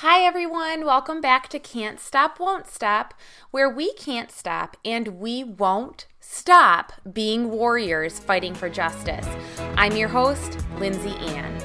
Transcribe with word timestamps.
Hi, 0.00 0.26
everyone. 0.26 0.84
Welcome 0.84 1.22
back 1.22 1.48
to 1.48 1.58
Can't 1.58 1.98
Stop, 1.98 2.38
Won't 2.38 2.66
Stop, 2.66 3.14
where 3.50 3.70
we 3.70 3.94
can't 3.94 4.30
stop 4.30 4.76
and 4.84 5.08
we 5.18 5.42
won't 5.42 6.06
stop 6.20 6.92
being 7.14 7.50
warriors 7.50 8.18
fighting 8.18 8.54
for 8.54 8.68
justice. 8.68 9.26
I'm 9.74 9.96
your 9.96 10.10
host, 10.10 10.58
Lindsay 10.78 11.16
Ann. 11.16 11.56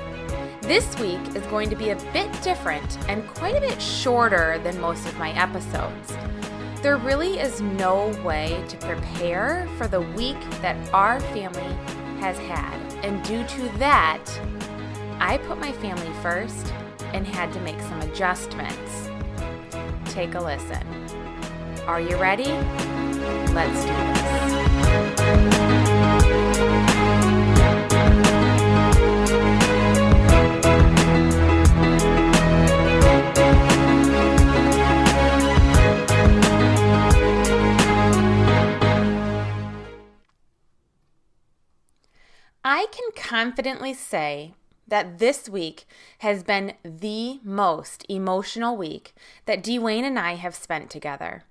This 0.62 0.98
week 0.98 1.20
is 1.36 1.46
going 1.48 1.70
to 1.72 1.76
be 1.76 1.90
a 1.90 1.98
bit 2.14 2.32
different 2.42 2.98
and 3.10 3.28
quite 3.28 3.58
a 3.58 3.60
bit 3.60 3.82
shorter 3.82 4.60
than 4.60 4.80
most 4.80 5.06
of 5.08 5.20
my 5.20 5.32
episodes. 5.32 6.16
There 6.82 6.96
really 6.96 7.38
is 7.38 7.60
no 7.60 8.18
way 8.24 8.64
to 8.70 8.78
prepare 8.78 9.68
for 9.78 9.90
the 9.90 10.00
week 10.00 10.40
that 10.62 10.78
our 10.94 11.20
family 11.20 11.76
has 12.22 12.38
had, 12.38 12.80
and 13.04 13.22
due 13.26 13.44
to 13.44 13.78
that, 13.80 14.24
I 15.20 15.38
put 15.40 15.60
my 15.60 15.74
family 15.74 16.10
first 16.22 16.74
and 17.14 17.28
had 17.28 17.52
to 17.54 17.60
make 17.62 17.80
some 17.82 18.02
adjustments. 18.02 19.10
Take 20.06 20.36
a 20.36 20.40
listen. 20.40 20.86
Are 21.88 22.02
you 22.02 22.18
ready? 22.18 22.52
Let's 23.54 23.82
do 23.82 23.88
this. 23.88 24.32
I 42.64 42.86
can 42.92 43.10
confidently 43.16 43.94
say 43.94 44.54
that 44.92 45.20
this 45.20 45.48
week 45.48 45.86
has 46.18 46.44
been 46.44 46.74
the 46.84 47.40
most 47.46 48.06
emotional 48.10 48.76
week 48.76 49.14
that 49.46 49.64
Dwayne 49.64 50.04
and 50.04 50.20
I 50.20 50.36
have 50.36 50.54
spent 50.54 50.90
together. 50.90 51.46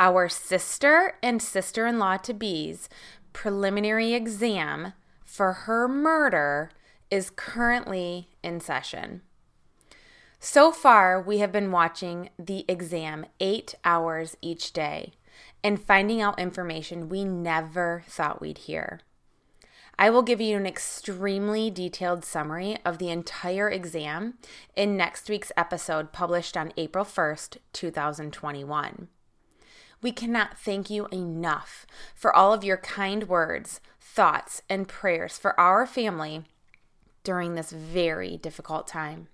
Our 0.00 0.28
sister 0.28 1.16
and 1.22 1.40
sister 1.40 1.86
in 1.86 2.00
law 2.00 2.16
to 2.16 2.34
be's 2.34 2.88
preliminary 3.32 4.14
exam 4.14 4.94
for 5.24 5.52
her 5.52 5.86
murder 5.86 6.72
is 7.08 7.30
currently 7.30 8.30
in 8.42 8.58
session. 8.58 9.22
So 10.40 10.72
far, 10.72 11.22
we 11.22 11.38
have 11.38 11.52
been 11.52 11.70
watching 11.70 12.30
the 12.36 12.64
exam 12.66 13.26
eight 13.38 13.76
hours 13.84 14.36
each 14.42 14.72
day 14.72 15.12
and 15.62 15.80
finding 15.80 16.20
out 16.20 16.40
information 16.40 17.08
we 17.08 17.22
never 17.22 18.02
thought 18.08 18.40
we'd 18.40 18.58
hear. 18.58 19.02
I 19.98 20.10
will 20.10 20.22
give 20.22 20.42
you 20.42 20.58
an 20.58 20.66
extremely 20.66 21.70
detailed 21.70 22.22
summary 22.22 22.76
of 22.84 22.98
the 22.98 23.08
entire 23.08 23.70
exam 23.70 24.34
in 24.74 24.94
next 24.94 25.30
week's 25.30 25.52
episode 25.56 26.12
published 26.12 26.54
on 26.54 26.74
April 26.76 27.04
1st, 27.04 27.56
2021. 27.72 29.08
We 30.02 30.12
cannot 30.12 30.58
thank 30.58 30.90
you 30.90 31.06
enough 31.06 31.86
for 32.14 32.34
all 32.34 32.52
of 32.52 32.62
your 32.62 32.76
kind 32.76 33.26
words, 33.26 33.80
thoughts, 33.98 34.60
and 34.68 34.86
prayers 34.86 35.38
for 35.38 35.58
our 35.58 35.86
family 35.86 36.44
during 37.24 37.54
this 37.54 37.70
very 37.70 38.36
difficult 38.36 38.86
time. 38.86 39.28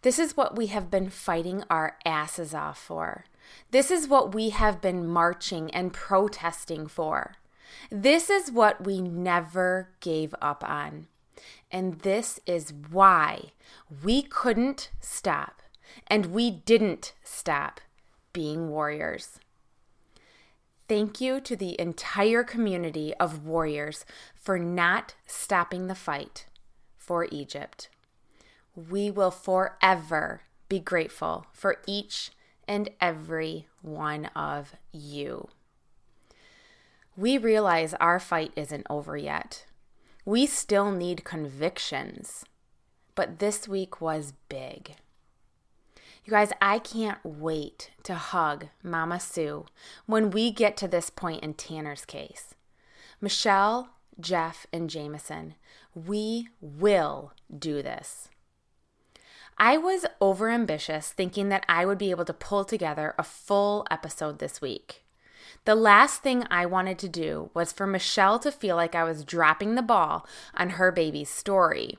This 0.00 0.18
is 0.18 0.38
what 0.38 0.56
we 0.56 0.68
have 0.68 0.90
been 0.90 1.10
fighting 1.10 1.64
our 1.68 1.98
asses 2.06 2.54
off 2.54 2.78
for. 2.78 3.26
This 3.72 3.90
is 3.90 4.08
what 4.08 4.34
we 4.34 4.50
have 4.50 4.80
been 4.80 5.06
marching 5.06 5.70
and 5.72 5.92
protesting 5.92 6.86
for. 6.86 7.36
This 7.90 8.30
is 8.30 8.50
what 8.50 8.84
we 8.84 9.00
never 9.00 9.90
gave 10.00 10.34
up 10.40 10.62
on. 10.64 11.06
And 11.70 12.00
this 12.00 12.40
is 12.46 12.72
why 12.90 13.52
we 14.02 14.22
couldn't 14.22 14.90
stop 15.00 15.62
and 16.06 16.26
we 16.26 16.50
didn't 16.50 17.14
stop 17.22 17.80
being 18.32 18.68
warriors. 18.68 19.38
Thank 20.88 21.20
you 21.20 21.40
to 21.40 21.54
the 21.54 21.78
entire 21.78 22.42
community 22.42 23.12
of 23.14 23.44
warriors 23.44 24.06
for 24.34 24.58
not 24.58 25.14
stopping 25.26 25.86
the 25.86 25.94
fight 25.94 26.46
for 26.96 27.26
Egypt. 27.30 27.90
We 28.74 29.10
will 29.10 29.30
forever 29.30 30.42
be 30.68 30.78
grateful 30.78 31.46
for 31.52 31.76
each 31.86 32.30
and 32.66 32.90
every 33.00 33.66
one 33.82 34.26
of 34.36 34.74
you 34.92 35.48
we 37.18 37.36
realize 37.36 37.94
our 37.94 38.20
fight 38.20 38.52
isn't 38.54 38.86
over 38.88 39.16
yet. 39.16 39.66
We 40.24 40.46
still 40.46 40.92
need 40.92 41.24
convictions. 41.24 42.44
But 43.16 43.40
this 43.40 43.66
week 43.66 44.00
was 44.00 44.34
big. 44.48 44.94
You 46.24 46.30
guys, 46.30 46.52
I 46.62 46.78
can't 46.78 47.18
wait 47.24 47.90
to 48.04 48.14
hug 48.14 48.66
Mama 48.84 49.18
Sue 49.18 49.66
when 50.06 50.30
we 50.30 50.52
get 50.52 50.76
to 50.76 50.86
this 50.86 51.10
point 51.10 51.42
in 51.42 51.54
Tanner's 51.54 52.04
case. 52.04 52.54
Michelle, 53.20 53.88
Jeff, 54.20 54.68
and 54.72 54.88
Jameson, 54.88 55.56
we 55.96 56.50
will 56.60 57.32
do 57.52 57.82
this. 57.82 58.28
I 59.58 59.76
was 59.76 60.06
overambitious 60.20 61.10
thinking 61.10 61.48
that 61.48 61.66
I 61.68 61.84
would 61.84 61.98
be 61.98 62.12
able 62.12 62.26
to 62.26 62.32
pull 62.32 62.64
together 62.64 63.16
a 63.18 63.24
full 63.24 63.84
episode 63.90 64.38
this 64.38 64.60
week. 64.60 65.02
The 65.64 65.74
last 65.74 66.22
thing 66.22 66.44
I 66.50 66.66
wanted 66.66 66.98
to 67.00 67.08
do 67.08 67.50
was 67.54 67.72
for 67.72 67.86
Michelle 67.86 68.38
to 68.40 68.50
feel 68.50 68.76
like 68.76 68.94
I 68.94 69.04
was 69.04 69.24
dropping 69.24 69.74
the 69.74 69.82
ball 69.82 70.26
on 70.54 70.70
her 70.70 70.90
baby's 70.90 71.28
story. 71.28 71.98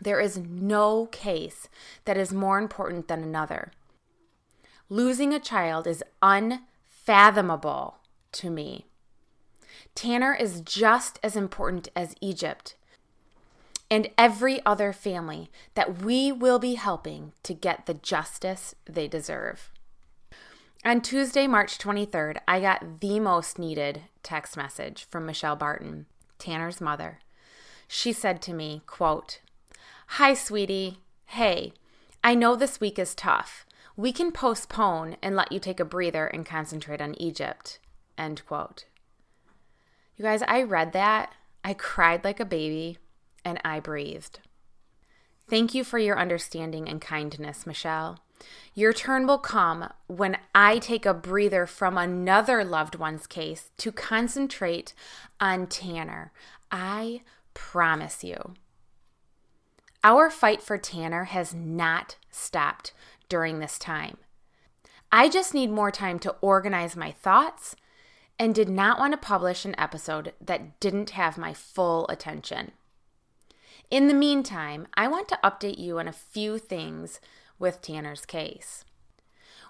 There 0.00 0.20
is 0.20 0.38
no 0.38 1.06
case 1.06 1.68
that 2.04 2.16
is 2.16 2.32
more 2.32 2.58
important 2.58 3.08
than 3.08 3.22
another. 3.22 3.72
Losing 4.88 5.32
a 5.32 5.40
child 5.40 5.86
is 5.86 6.04
unfathomable 6.22 7.98
to 8.32 8.50
me. 8.50 8.86
Tanner 9.94 10.34
is 10.34 10.60
just 10.60 11.18
as 11.22 11.36
important 11.36 11.88
as 11.96 12.14
Egypt 12.20 12.74
and 13.90 14.10
every 14.18 14.64
other 14.66 14.92
family 14.92 15.50
that 15.74 16.02
we 16.02 16.32
will 16.32 16.58
be 16.58 16.74
helping 16.74 17.32
to 17.42 17.54
get 17.54 17.86
the 17.86 17.94
justice 17.94 18.74
they 18.86 19.06
deserve. 19.06 19.70
On 20.86 21.00
Tuesday, 21.00 21.46
March 21.46 21.78
23rd, 21.78 22.36
I 22.46 22.60
got 22.60 23.00
the 23.00 23.18
most 23.18 23.58
needed 23.58 24.02
text 24.22 24.54
message 24.54 25.06
from 25.08 25.24
Michelle 25.24 25.56
Barton, 25.56 26.04
Tanner's 26.38 26.78
mother. 26.78 27.20
She 27.88 28.12
said 28.12 28.42
to 28.42 28.52
me, 28.52 28.82
quote, 28.86 29.40
Hi, 30.08 30.34
sweetie. 30.34 30.98
Hey, 31.24 31.72
I 32.22 32.34
know 32.34 32.54
this 32.54 32.80
week 32.80 32.98
is 32.98 33.14
tough. 33.14 33.64
We 33.96 34.12
can 34.12 34.30
postpone 34.30 35.16
and 35.22 35.34
let 35.34 35.52
you 35.52 35.58
take 35.58 35.80
a 35.80 35.86
breather 35.86 36.26
and 36.26 36.44
concentrate 36.44 37.00
on 37.00 37.14
Egypt. 37.18 37.78
End 38.18 38.44
quote. 38.44 38.84
You 40.16 40.24
guys, 40.24 40.42
I 40.42 40.64
read 40.64 40.92
that. 40.92 41.32
I 41.64 41.72
cried 41.72 42.24
like 42.24 42.40
a 42.40 42.44
baby 42.44 42.98
and 43.42 43.58
I 43.64 43.80
breathed. 43.80 44.40
Thank 45.48 45.74
you 45.74 45.82
for 45.82 45.98
your 45.98 46.18
understanding 46.18 46.90
and 46.90 47.00
kindness, 47.00 47.66
Michelle. 47.66 48.23
Your 48.74 48.92
turn 48.92 49.26
will 49.26 49.38
come 49.38 49.92
when 50.06 50.38
I 50.54 50.78
take 50.78 51.06
a 51.06 51.14
breather 51.14 51.66
from 51.66 51.96
another 51.96 52.64
loved 52.64 52.96
one's 52.96 53.26
case 53.26 53.70
to 53.78 53.92
concentrate 53.92 54.94
on 55.40 55.66
Tanner. 55.66 56.32
I 56.70 57.22
promise 57.54 58.24
you. 58.24 58.54
Our 60.02 60.28
fight 60.28 60.60
for 60.60 60.76
Tanner 60.76 61.24
has 61.24 61.54
not 61.54 62.16
stopped 62.30 62.92
during 63.28 63.58
this 63.58 63.78
time. 63.78 64.18
I 65.10 65.28
just 65.28 65.54
need 65.54 65.70
more 65.70 65.90
time 65.90 66.18
to 66.20 66.34
organize 66.40 66.96
my 66.96 67.12
thoughts 67.12 67.76
and 68.38 68.54
did 68.54 68.68
not 68.68 68.98
want 68.98 69.12
to 69.12 69.16
publish 69.16 69.64
an 69.64 69.74
episode 69.78 70.32
that 70.40 70.80
didn't 70.80 71.10
have 71.10 71.38
my 71.38 71.54
full 71.54 72.06
attention. 72.08 72.72
In 73.90 74.08
the 74.08 74.14
meantime, 74.14 74.88
I 74.94 75.08
want 75.08 75.28
to 75.28 75.38
update 75.44 75.78
you 75.78 75.98
on 75.98 76.08
a 76.08 76.12
few 76.12 76.58
things 76.58 77.20
with 77.58 77.82
Tanner's 77.82 78.24
case. 78.26 78.84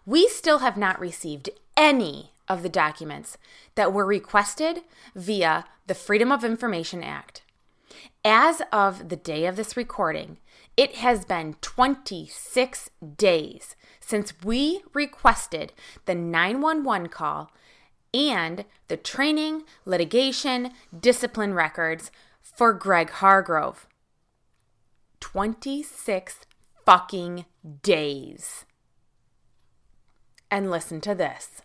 We 0.07 0.29
still 0.29 0.59
have 0.59 0.77
not 0.77 1.01
received 1.01 1.51
any 1.77 2.33
of 2.49 2.63
the 2.63 2.69
documents 2.69 3.39
that 3.75 3.93
were 3.93 4.05
requested 4.05 4.83
via 5.15 5.65
the 5.87 5.95
Freedom 5.95 6.31
of 6.31 6.45
Information 6.45 7.03
Act. 7.03 7.43
As 8.25 8.63
of 8.73 9.09
the 9.09 9.17
day 9.17 9.47
of 9.47 9.57
this 9.57 9.77
recording, 9.77 10.39
it 10.77 10.97
has 10.97 11.25
been 11.25 11.55
26 11.61 12.91
days 13.17 13.77
since 14.01 14.33
we 14.43 14.83
requested 14.93 15.73
the 16.05 16.15
911 16.15 17.09
call 17.09 17.51
and 18.13 18.65
the 18.89 18.97
training, 18.97 19.63
litigation, 19.85 20.73
discipline 20.99 21.55
records 21.55 22.11
for 22.41 22.73
Greg 22.73 23.11
Hargrove. 23.11 23.87
26 25.21 26.41
fucking 26.87 27.45
days. 27.83 28.65
And 30.51 30.71
listen 30.71 31.01
to 31.03 31.15
this. 31.15 31.63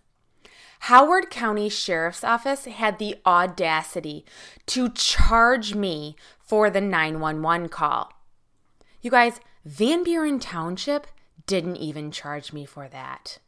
Howard 0.84 1.30
County 1.30 1.70
Sheriff's 1.70 2.24
Office 2.24 2.66
had 2.66 3.00
the 3.00 3.18
audacity 3.26 4.26
to 4.68 4.90
charge 4.90 5.76
me 5.76 6.16
for 6.40 6.70
the 6.70 6.82
911 6.82 7.70
call. 7.70 8.14
You 9.02 9.12
guys, 9.12 9.40
Van 9.66 10.04
Buren 10.04 10.40
Township 10.40 11.08
didn't 11.46 11.78
even 11.78 12.12
charge 12.12 12.54
me 12.54 12.66
for 12.66 12.88
that. 12.88 13.40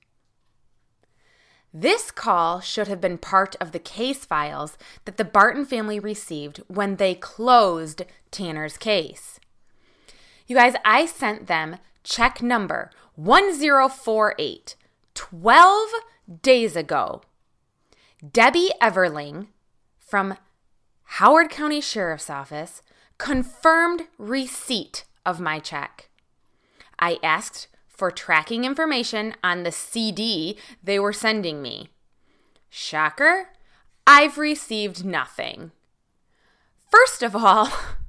This 1.74 2.12
call 2.12 2.60
should 2.60 2.88
have 2.88 3.00
been 3.00 3.18
part 3.18 3.56
of 3.62 3.72
the 3.72 3.80
case 3.80 4.26
files 4.26 4.78
that 5.06 5.16
the 5.16 5.24
Barton 5.24 5.64
family 5.64 6.00
received 6.00 6.58
when 6.68 6.98
they 6.98 7.16
closed 7.16 8.04
Tanner's 8.30 8.78
case. 8.78 9.40
You 10.52 10.58
guys, 10.58 10.76
I 10.84 11.06
sent 11.06 11.48
them 11.48 11.78
check 12.04 12.44
number 12.44 12.92
1048 13.16 14.76
12 15.14 15.90
days 16.42 16.76
ago. 16.76 17.22
Debbie 18.30 18.68
Everling 18.82 19.48
from 19.98 20.36
Howard 21.04 21.50
County 21.50 21.80
Sheriff's 21.80 22.30
Office 22.30 22.82
confirmed 23.18 24.08
receipt 24.18 25.06
of 25.26 25.40
my 25.40 25.60
check. 25.60 26.10
I 27.00 27.18
asked 27.24 27.70
for 27.88 28.12
tracking 28.12 28.66
information 28.66 29.36
on 29.42 29.64
the 29.64 29.72
CD 29.72 30.58
they 30.84 31.00
were 31.00 31.14
sending 31.14 31.62
me. 31.62 31.92
Shocker, 32.70 33.52
I've 34.06 34.38
received 34.38 35.06
nothing. 35.06 35.72
First 36.90 37.24
of 37.24 37.38
all, 37.38 37.72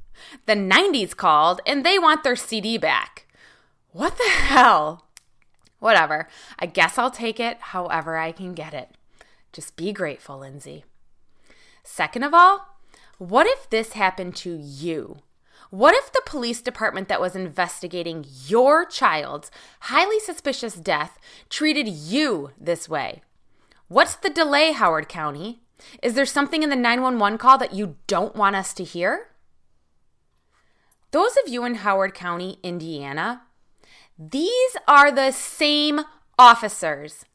the 0.47 0.55
90s 0.55 1.17
called 1.17 1.61
and 1.67 1.85
they 1.85 1.99
want 1.99 2.25
their 2.25 2.37
CD 2.37 2.79
back. 2.79 3.27
What 3.93 4.17
the 4.17 4.29
hell? 4.29 5.07
Whatever. 5.79 6.29
I 6.59 6.67
guess 6.67 6.99
I'll 6.99 7.11
take 7.11 7.41
it 7.41 7.59
however 7.61 8.17
I 8.17 8.33
can 8.33 8.55
get 8.55 8.75
it. 8.75 8.91
Just 9.53 9.77
be 9.77 9.93
grateful, 9.93 10.39
Lindsay. 10.39 10.85
Second 11.83 12.23
of 12.23 12.33
all, 12.33 12.79
what 13.19 13.47
if 13.47 13.69
this 13.69 13.93
happened 13.93 14.37
to 14.37 14.57
you? 14.57 15.19
What 15.71 15.95
if 15.95 16.13
the 16.13 16.23
police 16.27 16.61
department 16.61 17.09
that 17.09 17.21
was 17.21 17.35
investigating 17.35 18.27
your 18.47 18.85
child's 18.85 19.51
highly 19.81 20.21
suspicious 20.21 20.75
death 20.75 21.19
treated 21.49 21.89
you 21.89 22.51
this 22.61 22.89
way? 22.89 23.23
What's 23.89 24.15
the 24.17 24.31
delay, 24.31 24.73
Howard 24.73 25.09
County? 25.09 25.63
Is 26.03 26.15
there 26.15 26.27
something 26.27 26.63
in 26.63 26.71
the 26.71 26.77
911 26.77 27.39
call 27.39 27.59
that 27.59 27.75
you 27.75 27.97
don't 28.07 28.37
want 28.37 28.57
us 28.57 28.73
to 28.75 28.85
hear? 28.85 29.29
Those 31.13 31.37
of 31.45 31.53
you 31.53 31.65
in 31.65 31.77
Howard 31.77 32.15
County, 32.15 32.59
Indiana, 32.63 33.43
these 34.19 34.77
are 34.89 35.13
the 35.13 35.31
same 35.31 36.01
officers 36.39 37.27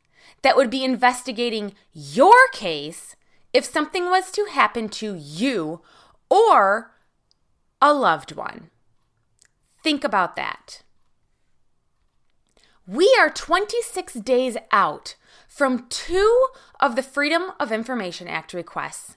that 0.41 0.57
would 0.57 0.69
be 0.69 0.83
investigating 0.83 1.74
your 1.94 2.47
case 2.51 3.15
if 3.53 3.65
something 3.65 4.06
was 4.06 4.31
to 4.31 4.45
happen 4.51 4.89
to 4.89 5.15
you 5.15 5.81
or 6.29 6.91
a 7.81 7.94
loved 7.94 8.35
one. 8.35 8.71
Think 9.83 10.03
about 10.03 10.35
that. 10.35 10.81
We 12.88 13.15
are 13.19 13.29
26 13.29 14.13
days 14.15 14.57
out 14.71 15.15
from 15.47 15.88
two 15.89 16.47
of 16.79 16.95
the 16.95 17.03
Freedom 17.03 17.51
of 17.59 17.71
Information 17.71 18.27
Act 18.27 18.53
requests, 18.53 19.15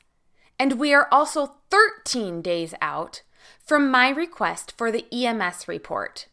and 0.58 0.78
we 0.78 0.92
are 0.92 1.08
also 1.10 1.54
13 1.70 2.42
days 2.42 2.74
out 2.82 3.22
from 3.70 3.88
my 3.88 4.08
request 4.08 4.74
for 4.76 4.90
the 4.90 5.06
EMS 5.12 5.68
report, 5.68 6.26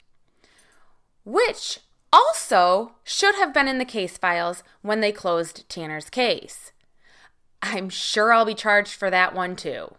which 1.24 1.82
also 2.12 2.94
should 3.04 3.36
have 3.36 3.54
been 3.54 3.68
in 3.68 3.78
the 3.78 3.86
case 3.86 4.18
files 4.18 4.64
when 4.82 5.02
they 5.02 5.12
closed 5.12 5.70
Tanner's 5.70 6.10
case. 6.10 6.72
I'm 7.62 7.90
sure 7.90 8.34
I'll 8.34 8.44
be 8.44 8.56
charged 8.56 8.96
for 8.96 9.12
that 9.12 9.36
one 9.36 9.56
too. 9.56 9.94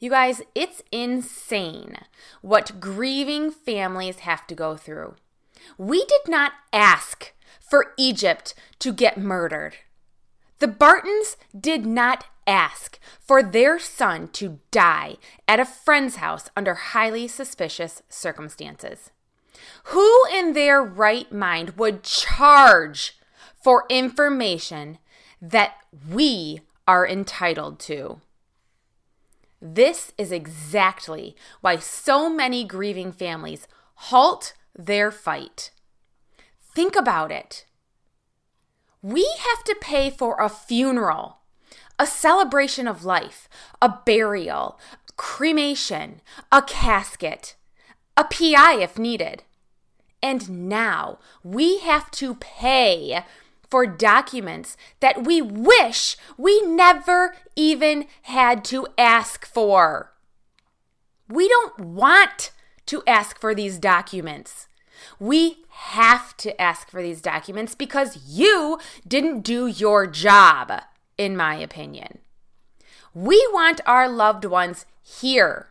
You 0.00 0.08
guys, 0.08 0.40
it's 0.54 0.80
insane 0.90 1.98
what 2.40 2.80
grieving 2.80 3.50
families 3.50 4.20
have 4.20 4.46
to 4.46 4.54
go 4.54 4.74
through. 4.74 5.16
We 5.76 5.98
did 6.06 6.28
not 6.28 6.52
ask 6.72 7.34
for 7.60 7.92
Egypt 7.98 8.54
to 8.78 8.94
get 8.94 9.18
murdered. 9.18 9.76
The 10.62 10.68
Bartons 10.68 11.36
did 11.58 11.84
not 11.84 12.26
ask 12.46 13.00
for 13.18 13.42
their 13.42 13.80
son 13.80 14.28
to 14.34 14.60
die 14.70 15.16
at 15.48 15.58
a 15.58 15.64
friend's 15.64 16.16
house 16.22 16.50
under 16.56 16.74
highly 16.74 17.26
suspicious 17.26 18.04
circumstances. 18.08 19.10
Who 19.86 20.08
in 20.32 20.52
their 20.52 20.80
right 20.80 21.32
mind 21.32 21.70
would 21.78 22.04
charge 22.04 23.18
for 23.60 23.86
information 23.90 24.98
that 25.40 25.74
we 26.08 26.60
are 26.86 27.08
entitled 27.08 27.80
to? 27.80 28.20
This 29.60 30.12
is 30.16 30.30
exactly 30.30 31.34
why 31.60 31.78
so 31.78 32.30
many 32.30 32.62
grieving 32.62 33.10
families 33.10 33.66
halt 33.94 34.54
their 34.78 35.10
fight. 35.10 35.72
Think 36.72 36.94
about 36.94 37.32
it. 37.32 37.66
We 39.02 39.28
have 39.40 39.64
to 39.64 39.76
pay 39.80 40.10
for 40.10 40.40
a 40.40 40.48
funeral, 40.48 41.38
a 41.98 42.06
celebration 42.06 42.86
of 42.86 43.04
life, 43.04 43.48
a 43.80 43.88
burial, 44.06 44.78
cremation, 45.16 46.20
a 46.52 46.62
casket, 46.62 47.56
a 48.16 48.24
PI 48.24 48.76
if 48.80 48.98
needed. 48.98 49.42
And 50.22 50.68
now 50.68 51.18
we 51.42 51.78
have 51.80 52.10
to 52.12 52.36
pay 52.36 53.24
for 53.68 53.86
documents 53.86 54.76
that 55.00 55.24
we 55.24 55.42
wish 55.42 56.16
we 56.36 56.60
never 56.60 57.34
even 57.56 58.06
had 58.22 58.64
to 58.66 58.86
ask 58.96 59.44
for. 59.44 60.12
We 61.28 61.48
don't 61.48 61.80
want 61.80 62.52
to 62.86 63.02
ask 63.06 63.40
for 63.40 63.54
these 63.54 63.78
documents. 63.78 64.68
We 65.18 65.64
have 65.68 66.36
to 66.38 66.60
ask 66.60 66.90
for 66.90 67.02
these 67.02 67.20
documents 67.20 67.74
because 67.74 68.18
you 68.26 68.78
didn't 69.06 69.40
do 69.40 69.66
your 69.66 70.06
job, 70.06 70.72
in 71.18 71.36
my 71.36 71.56
opinion. 71.56 72.18
We 73.14 73.46
want 73.52 73.80
our 73.86 74.08
loved 74.08 74.44
ones 74.44 74.86
here. 75.02 75.68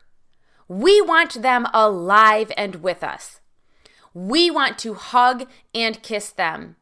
We 0.68 1.02
want 1.02 1.42
them 1.42 1.68
alive 1.74 2.52
and 2.56 2.76
with 2.78 3.04
us. 3.04 3.40
We 4.14 4.52
want 4.52 4.78
to 4.80 4.94
hug 4.94 5.48
and 5.74 6.02
kiss 6.04 6.30
them 6.30 6.76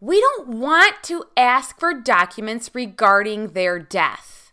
we 0.00 0.20
don't 0.20 0.48
want 0.48 1.02
to 1.04 1.24
ask 1.36 1.78
for 1.80 1.94
documents 1.94 2.70
regarding 2.74 3.48
their 3.48 3.78
death. 3.78 4.52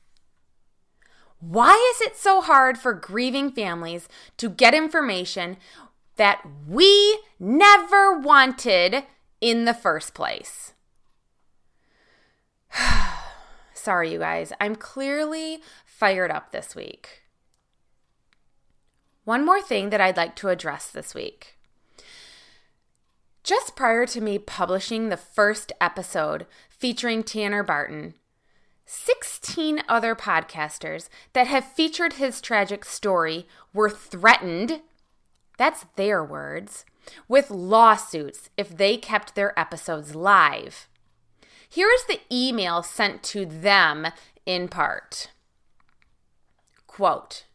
Why 1.39 1.93
is 1.93 2.01
it 2.01 2.15
so 2.15 2.39
hard 2.39 2.77
for 2.77 2.93
grieving 2.93 3.51
families 3.51 4.07
to 4.37 4.49
get 4.49 4.73
information 4.73 5.57
that 6.15 6.41
we 6.67 7.19
never 7.39 8.17
wanted 8.17 9.03
in 9.41 9.65
the 9.65 9.73
first 9.73 10.13
place? 10.13 10.73
Sorry, 13.73 14.11
you 14.11 14.19
guys. 14.19 14.53
I'm 14.59 14.75
clearly 14.75 15.61
fired 15.85 16.31
up 16.31 16.51
this 16.51 16.75
week. 16.75 17.23
One 19.25 19.45
more 19.45 19.61
thing 19.61 19.89
that 19.89 20.01
I'd 20.01 20.17
like 20.17 20.35
to 20.37 20.49
address 20.49 20.89
this 20.89 21.15
week. 21.15 21.57
Just 23.43 23.75
prior 23.75 24.05
to 24.07 24.21
me 24.21 24.37
publishing 24.37 25.09
the 25.09 25.17
first 25.17 25.71
episode 25.81 26.45
featuring 26.69 27.23
Tanner 27.23 27.63
Barton, 27.63 28.13
16 28.85 29.81
other 29.87 30.15
podcasters 30.15 31.09
that 31.33 31.47
have 31.47 31.65
featured 31.65 32.13
his 32.13 32.41
tragic 32.41 32.85
story 32.85 33.47
were 33.73 33.89
threatened, 33.89 34.81
that's 35.63 35.85
their 35.95 36.21
words, 36.21 36.83
with 37.29 37.49
lawsuits 37.49 38.49
if 38.57 38.75
they 38.75 38.97
kept 38.97 39.33
their 39.33 39.57
episodes 39.57 40.13
live. 40.13 40.89
Here 41.69 41.89
is 41.89 42.03
the 42.03 42.19
email 42.29 42.83
sent 42.83 43.23
to 43.23 43.45
them 43.45 44.07
in 44.45 44.67
part. 44.67 45.31
Quote, 46.85 47.45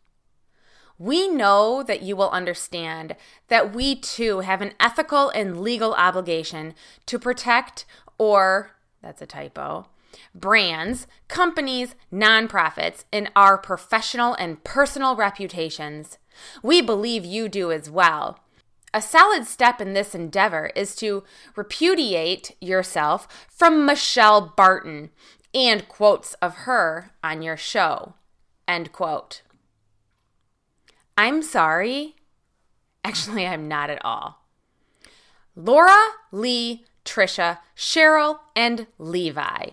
we 0.96 1.28
know 1.28 1.82
that 1.82 2.00
you 2.00 2.16
will 2.16 2.30
understand 2.30 3.14
that 3.48 3.74
we 3.74 3.94
too 3.94 4.40
have 4.40 4.62
an 4.62 4.72
ethical 4.80 5.28
and 5.28 5.60
legal 5.60 5.92
obligation 5.92 6.74
to 7.04 7.18
protect 7.18 7.84
or, 8.16 8.70
that's 9.02 9.20
a 9.20 9.26
typo, 9.26 9.86
brands, 10.34 11.06
companies, 11.28 11.94
nonprofits, 12.10 13.04
in 13.12 13.28
our 13.36 13.58
professional 13.58 14.32
and 14.32 14.64
personal 14.64 15.14
reputations. 15.14 16.16
We 16.62 16.80
believe 16.80 17.25
you 17.25 17.49
do 17.49 17.71
as 17.73 17.90
well. 17.90 18.40
A 18.95 19.02
solid 19.02 19.47
step 19.47 19.80
in 19.80 19.92
this 19.92 20.14
endeavor 20.14 20.71
is 20.75 20.97
to 20.97 21.25
repudiate 21.57 22.57
yourself 22.61 23.47
from 23.49 23.85
Michelle 23.85 24.52
Barton 24.57 25.11
and 25.54 25.88
quotes 25.88 26.35
of 26.35 26.54
her 26.59 27.11
on 27.23 27.42
your 27.42 27.57
show. 27.57 28.14
End 28.66 28.92
quote. 28.92 29.42
I'm 31.16 31.42
sorry. 31.42 32.16
Actually, 33.04 33.47
I'm 33.47 33.68
not 33.68 33.90
at 33.90 34.04
all. 34.04 34.47
Laura, 35.57 35.99
Lee, 36.30 36.85
Trisha, 37.04 37.59
Cheryl, 37.76 38.38
and 38.54 38.87
Levi. 38.99 39.71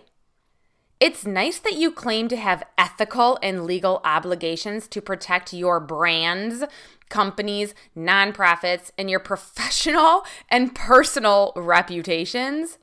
It's 0.98 1.26
nice 1.26 1.58
that 1.58 1.74
you 1.74 1.92
claim 1.92 2.28
to 2.28 2.36
have 2.36 2.64
ethical 2.78 3.38
and 3.42 3.66
legal 3.66 4.00
obligations 4.02 4.88
to 4.88 5.02
protect 5.02 5.52
your 5.52 5.78
brands, 5.78 6.64
companies, 7.10 7.74
nonprofits, 7.96 8.90
and 8.96 9.10
your 9.10 9.20
professional 9.32 10.24
and 10.48 10.74
personal 10.74 11.52
reputations, 11.54 12.78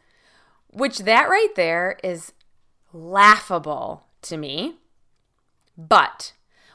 which 0.69 0.99
that 0.99 1.27
right 1.27 1.53
there 1.55 1.97
is 2.03 2.33
laughable 2.91 4.05
to 4.21 4.37
me. 4.37 4.75
But 5.75 6.33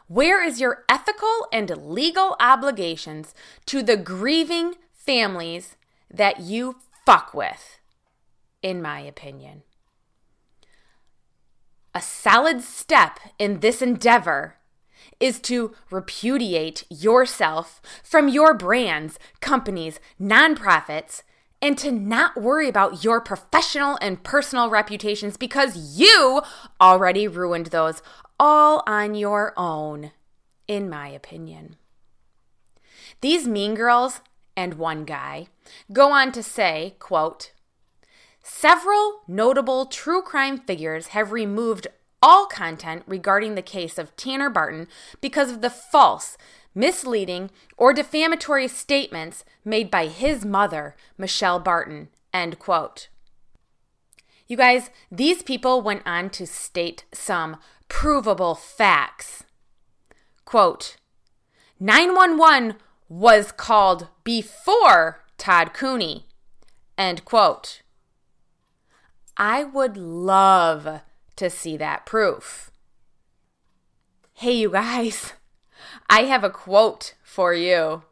where 0.08 0.42
is 0.42 0.60
your 0.60 0.84
ethical 0.88 1.46
and 1.52 1.70
legal 1.76 2.34
obligations 2.40 3.32
to 3.66 3.82
the 3.82 3.96
grieving 3.96 4.74
families 4.92 5.76
that 6.10 6.40
you 6.40 6.78
fuck 7.06 7.32
with, 7.32 7.78
in 8.60 8.82
my 8.82 8.98
opinion? 9.00 9.62
A 11.94 12.00
solid 12.00 12.60
step 12.62 13.18
in 13.38 13.60
this 13.60 13.82
endeavor 13.82 14.56
is 15.20 15.40
to 15.40 15.74
repudiate 15.90 16.84
yourself 16.88 17.80
from 18.04 18.28
your 18.28 18.54
brands, 18.54 19.18
companies, 19.40 19.98
nonprofits, 20.20 21.22
and 21.60 21.76
to 21.78 21.90
not 21.90 22.40
worry 22.40 22.68
about 22.68 23.02
your 23.02 23.20
professional 23.20 23.98
and 24.00 24.22
personal 24.22 24.70
reputations 24.70 25.36
because 25.36 25.98
you 25.98 26.42
already 26.80 27.26
ruined 27.26 27.66
those 27.66 28.00
all 28.38 28.82
on 28.86 29.14
your 29.14 29.52
own, 29.56 30.12
in 30.68 30.88
my 30.88 31.08
opinion. 31.08 31.76
These 33.20 33.48
mean 33.48 33.74
girls 33.74 34.20
and 34.56 34.74
one 34.74 35.04
guy 35.04 35.48
go 35.92 36.12
on 36.12 36.30
to 36.32 36.42
say, 36.42 36.94
quote, 37.00 37.52
Several 38.42 39.20
notable 39.28 39.86
true 39.86 40.22
crime 40.22 40.58
figures 40.58 41.08
have 41.08 41.32
removed 41.32 41.86
all 42.22 42.46
content 42.46 43.02
regarding 43.06 43.54
the 43.54 43.62
case 43.62 43.98
of 43.98 44.14
Tanner 44.16 44.50
Barton 44.50 44.88
because 45.20 45.50
of 45.50 45.60
the 45.60 45.70
false, 45.70 46.36
misleading, 46.74 47.50
or 47.76 47.92
defamatory 47.92 48.68
statements 48.68 49.44
made 49.64 49.90
by 49.90 50.06
his 50.06 50.44
mother, 50.44 50.96
Michelle 51.16 51.60
Barton. 51.60 52.08
End 52.32 52.58
quote. 52.58 53.08
You 54.46 54.56
guys, 54.56 54.90
these 55.10 55.42
people 55.42 55.82
went 55.82 56.02
on 56.06 56.30
to 56.30 56.46
state 56.46 57.04
some 57.12 57.58
provable 57.88 58.54
facts. 58.54 59.44
Quote 60.44 60.96
911 61.78 62.76
was 63.08 63.52
called 63.52 64.08
before 64.24 65.24
Todd 65.36 65.72
Cooney. 65.72 66.26
End 66.96 67.24
quote. 67.24 67.82
I 69.38 69.62
would 69.62 69.96
love 69.96 71.00
to 71.36 71.48
see 71.48 71.76
that 71.76 72.04
proof. 72.04 72.72
Hey, 74.34 74.52
you 74.52 74.70
guys, 74.70 75.34
I 76.10 76.22
have 76.22 76.42
a 76.42 76.50
quote 76.50 77.14
for 77.22 77.54
you. 77.54 78.02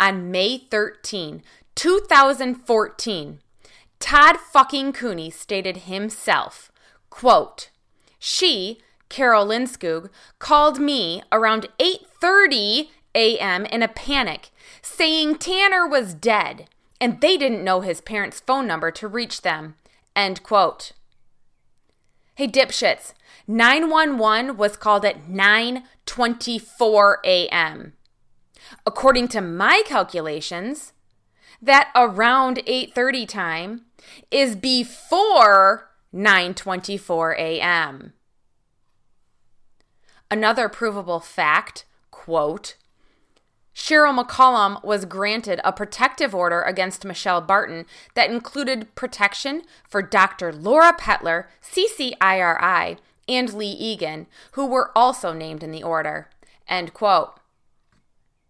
On 0.00 0.30
May 0.32 0.58
13, 0.58 1.42
2014, 1.76 3.38
Todd 4.00 4.36
fucking 4.36 4.92
Cooney 4.92 5.30
stated 5.30 5.78
himself, 5.78 6.72
quote, 7.08 7.70
she, 8.18 8.80
Carol 9.08 9.46
Linskog, 9.46 10.10
called 10.40 10.80
me 10.80 11.22
around 11.30 11.68
8:30 11.78 12.88
a.m. 13.14 13.64
in 13.66 13.82
a 13.82 13.88
panic, 13.88 14.50
saying 14.82 15.36
Tanner 15.36 15.86
was 15.86 16.14
dead 16.14 16.68
and 17.00 17.20
they 17.20 17.36
didn't 17.36 17.64
know 17.64 17.80
his 17.80 18.00
parents' 18.00 18.40
phone 18.40 18.66
number 18.66 18.90
to 18.90 19.06
reach 19.06 19.42
them. 19.42 19.76
End 20.18 20.42
quote. 20.42 20.90
Hey 22.34 22.48
dipshits, 22.48 23.12
911 23.46 24.56
was 24.56 24.76
called 24.76 25.04
at 25.04 25.28
9:24 25.28 27.14
a.m. 27.24 27.92
According 28.84 29.28
to 29.28 29.40
my 29.40 29.84
calculations, 29.86 30.92
that 31.62 31.92
around 31.94 32.56
8:30 32.66 33.28
time 33.28 33.82
is 34.32 34.56
before 34.56 35.88
9:24 36.12 37.38
a.m. 37.38 38.12
Another 40.32 40.68
provable 40.68 41.20
fact, 41.20 41.84
quote, 42.10 42.74
Cheryl 43.78 44.20
McCollum 44.20 44.82
was 44.82 45.04
granted 45.04 45.60
a 45.62 45.72
protective 45.72 46.34
order 46.34 46.62
against 46.62 47.04
Michelle 47.04 47.40
Barton 47.40 47.86
that 48.14 48.28
included 48.28 48.92
protection 48.96 49.62
for 49.88 50.02
Dr. 50.02 50.52
Laura 50.52 50.92
Pettler, 50.92 51.48
CCIRI, 51.62 52.98
and 53.28 53.54
Lee 53.54 53.70
Egan, 53.70 54.26
who 54.52 54.66
were 54.66 54.90
also 54.96 55.32
named 55.32 55.62
in 55.62 55.70
the 55.70 55.84
order. 55.84 56.28
End 56.66 56.92
quote. 56.92 57.38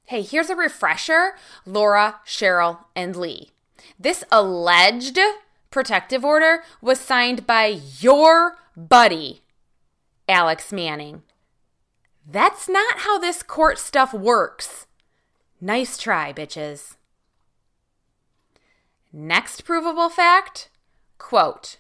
Hey, 0.07 0.23
here's 0.23 0.49
a 0.49 0.57
refresher 0.57 1.35
Laura, 1.67 2.21
Cheryl, 2.27 2.87
and 2.97 3.15
Lee. 3.15 3.51
This 4.01 4.25
alleged 4.33 5.19
protective 5.71 6.25
order 6.25 6.65
was 6.81 6.99
signed 6.99 7.47
by 7.47 7.81
your 8.01 8.57
buddy, 8.75 9.43
Alex 10.27 10.73
Manning. 10.73 11.23
That's 12.27 12.67
not 12.67 13.01
how 13.01 13.19
this 13.19 13.43
court 13.43 13.79
stuff 13.79 14.15
works. 14.15 14.87
Nice 15.61 15.99
try, 15.99 16.33
bitches. 16.33 16.95
Next 19.12 19.65
provable 19.65 20.09
fact 20.09 20.69
quote, 21.19 21.79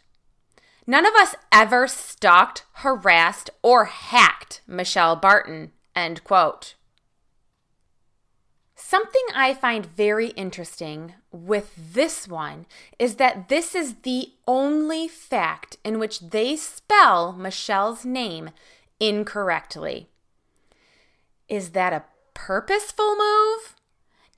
None 0.86 1.06
of 1.06 1.14
us 1.14 1.34
ever 1.52 1.86
stalked, 1.86 2.64
harassed, 2.72 3.50
or 3.62 3.84
hacked 3.84 4.62
Michelle 4.66 5.16
Barton, 5.16 5.72
end 5.94 6.24
quote. 6.24 6.74
Something 8.74 9.26
I 9.34 9.52
find 9.52 9.84
very 9.84 10.28
interesting 10.28 11.14
with 11.30 11.74
this 11.92 12.26
one 12.26 12.64
is 12.98 13.16
that 13.16 13.48
this 13.48 13.74
is 13.74 13.96
the 14.02 14.32
only 14.46 15.08
fact 15.08 15.76
in 15.84 15.98
which 15.98 16.20
they 16.20 16.56
spell 16.56 17.32
Michelle's 17.32 18.06
name 18.06 18.50
incorrectly. 18.98 20.08
Is 21.48 21.70
that 21.70 21.92
a 21.92 22.04
purposeful 22.46 23.16
move? 23.16 23.74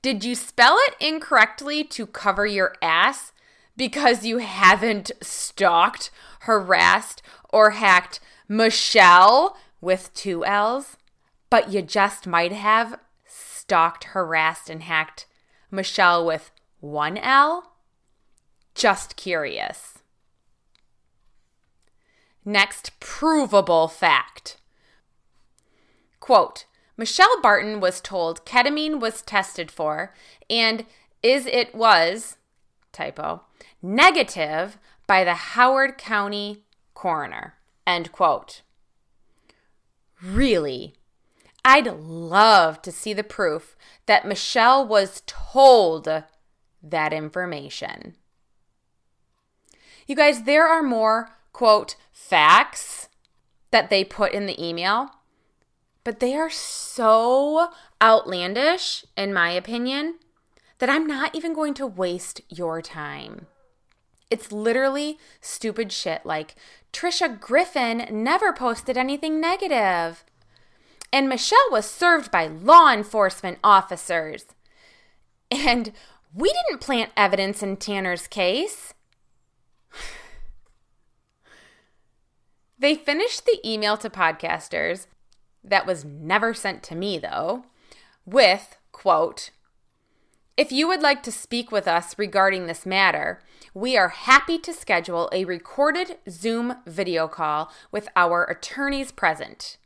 Did 0.01 0.23
you 0.23 0.33
spell 0.33 0.77
it 0.87 0.95
incorrectly 0.99 1.83
to 1.85 2.07
cover 2.07 2.47
your 2.47 2.73
ass 2.81 3.31
because 3.77 4.25
you 4.25 4.39
haven't 4.39 5.11
stalked, 5.21 6.09
harassed, 6.41 7.21
or 7.53 7.71
hacked 7.71 8.19
Michelle 8.47 9.55
with 9.79 10.13
two 10.15 10.43
L's, 10.43 10.97
but 11.49 11.71
you 11.71 11.83
just 11.83 12.25
might 12.25 12.51
have 12.51 12.99
stalked, 13.25 14.05
harassed, 14.05 14.69
and 14.69 14.81
hacked 14.83 15.27
Michelle 15.69 16.25
with 16.25 16.51
one 16.79 17.17
L? 17.17 17.75
Just 18.73 19.15
curious. 19.15 19.99
Next 22.43 22.99
provable 22.99 23.87
fact. 23.87 24.57
Quote 26.19 26.65
Michelle 26.97 27.41
Barton 27.41 27.79
was 27.79 28.01
told 28.01 28.45
ketamine 28.45 28.99
was 28.99 29.21
tested 29.21 29.71
for 29.71 30.13
and 30.49 30.85
is 31.23 31.45
it 31.45 31.73
was, 31.73 32.37
typo, 32.91 33.43
negative 33.81 34.77
by 35.07 35.23
the 35.23 35.33
Howard 35.33 35.97
County 35.97 36.63
coroner. 36.93 37.55
End 37.85 38.11
quote. 38.11 38.61
Really? 40.21 40.93
I'd 41.63 41.87
love 41.87 42.81
to 42.81 42.91
see 42.91 43.13
the 43.13 43.23
proof 43.23 43.75
that 44.05 44.27
Michelle 44.27 44.85
was 44.85 45.21
told 45.25 46.07
that 46.83 47.13
information. 47.13 48.15
You 50.07 50.15
guys, 50.15 50.43
there 50.43 50.67
are 50.67 50.83
more, 50.83 51.37
quote, 51.53 51.95
facts 52.11 53.09
that 53.69 53.89
they 53.89 54.03
put 54.03 54.33
in 54.33 54.45
the 54.45 54.63
email 54.63 55.11
but 56.03 56.19
they 56.19 56.35
are 56.35 56.49
so 56.49 57.69
outlandish, 58.01 59.05
in 59.15 59.33
my 59.33 59.51
opinion, 59.51 60.15
that 60.79 60.89
I'm 60.89 61.05
not 61.05 61.35
even 61.35 61.53
going 61.53 61.73
to 61.75 61.85
waste 61.85 62.41
your 62.49 62.81
time. 62.81 63.45
It's 64.29 64.51
literally 64.51 65.19
stupid 65.41 65.91
shit 65.91 66.25
like 66.25 66.55
Trisha 66.93 67.39
Griffin 67.39 68.07
never 68.09 68.51
posted 68.53 68.97
anything. 68.97 69.41
And 71.13 71.29
Michelle 71.29 71.59
was 71.71 71.85
served 71.85 72.31
by 72.31 72.47
law 72.47 72.91
enforcement 72.91 73.59
officers. 73.63 74.45
And 75.51 75.91
we 76.33 76.51
didn't 76.51 76.81
plant 76.81 77.11
evidence 77.17 77.61
in 77.61 77.75
Tanner's 77.75 78.27
case. 78.27 78.93
they 82.79 82.95
finished 82.95 83.45
the 83.45 83.59
email 83.65 83.97
to 83.97 84.09
podcasters 84.09 85.07
that 85.63 85.85
was 85.85 86.05
never 86.05 86.53
sent 86.53 86.83
to 86.83 86.95
me 86.95 87.17
though, 87.17 87.65
with, 88.25 88.77
quote, 88.91 89.51
if 90.57 90.71
you 90.71 90.87
would 90.87 91.01
like 91.01 91.23
to 91.23 91.31
speak 91.31 91.71
with 91.71 91.87
us 91.87 92.19
regarding 92.19 92.67
this 92.67 92.85
matter, 92.85 93.41
we 93.73 93.97
are 93.97 94.09
happy 94.09 94.59
to 94.59 94.73
schedule 94.73 95.29
a 95.31 95.45
recorded 95.45 96.17
Zoom 96.29 96.75
video 96.85 97.27
call 97.27 97.71
with 97.91 98.09
our 98.15 98.43
attorneys 98.43 99.11
present. 99.11 99.77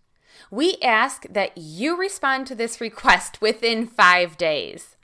We 0.50 0.77
ask 0.82 1.25
that 1.29 1.58
you 1.58 1.96
respond 1.96 2.48
to 2.48 2.55
this 2.55 2.82
request 2.82 3.41
within 3.41 3.88
five 3.88 4.38
days. 4.38 4.98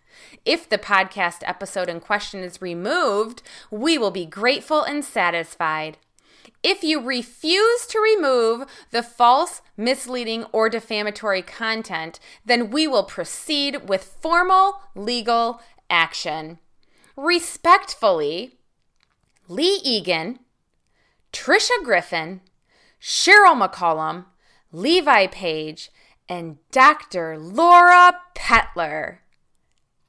If 0.45 0.67
the 0.67 0.77
podcast 0.77 1.39
episode 1.43 1.89
in 1.89 1.99
question 1.99 2.41
is 2.41 2.61
removed, 2.61 3.43
we 3.69 3.97
will 3.97 4.11
be 4.11 4.25
grateful 4.25 4.83
and 4.83 5.05
satisfied. 5.05 5.97
If 6.63 6.83
you 6.83 7.01
refuse 7.01 7.85
to 7.87 7.99
remove 7.99 8.67
the 8.91 9.03
false, 9.03 9.61
misleading, 9.75 10.45
or 10.51 10.69
defamatory 10.69 11.41
content, 11.41 12.19
then 12.45 12.69
we 12.69 12.87
will 12.87 13.03
proceed 13.03 13.89
with 13.89 14.03
formal 14.03 14.81
legal 14.95 15.61
action. 15.89 16.59
Respectfully, 17.17 18.57
Lee 19.47 19.79
Egan, 19.83 20.39
Trisha 21.33 21.83
Griffin, 21.83 22.41
Cheryl 23.01 23.59
McCollum, 23.59 24.25
Levi 24.71 25.27
Page, 25.27 25.91
and 26.29 26.57
Dr. 26.71 27.37
Laura 27.37 28.17
Pettler. 28.35 29.19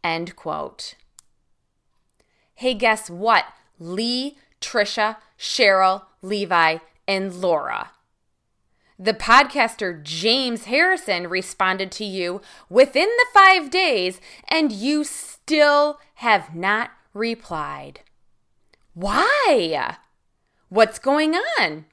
End 0.04 0.36
quote. 0.36 0.94
Hey, 2.54 2.74
guess 2.74 3.10
what? 3.10 3.46
Lee, 3.78 4.36
Trisha, 4.62 5.16
Cheryl, 5.38 6.04
Levi, 6.23 6.78
and 7.07 7.35
Laura. 7.35 7.90
The 8.99 9.14
podcaster 9.14 10.02
James 10.02 10.64
Harrison 10.64 11.26
responded 11.26 11.90
to 11.92 12.04
you 12.04 12.40
within 12.69 13.09
the 13.09 13.26
five 13.35 13.69
days, 13.69 14.21
and 14.49 14.71
you 14.71 15.02
still 15.02 15.99
have 16.16 16.54
not 16.54 16.92
replied. 17.12 18.00
Why? 18.95 19.97
What's 20.69 20.99
going 20.99 21.35
on? 21.35 21.87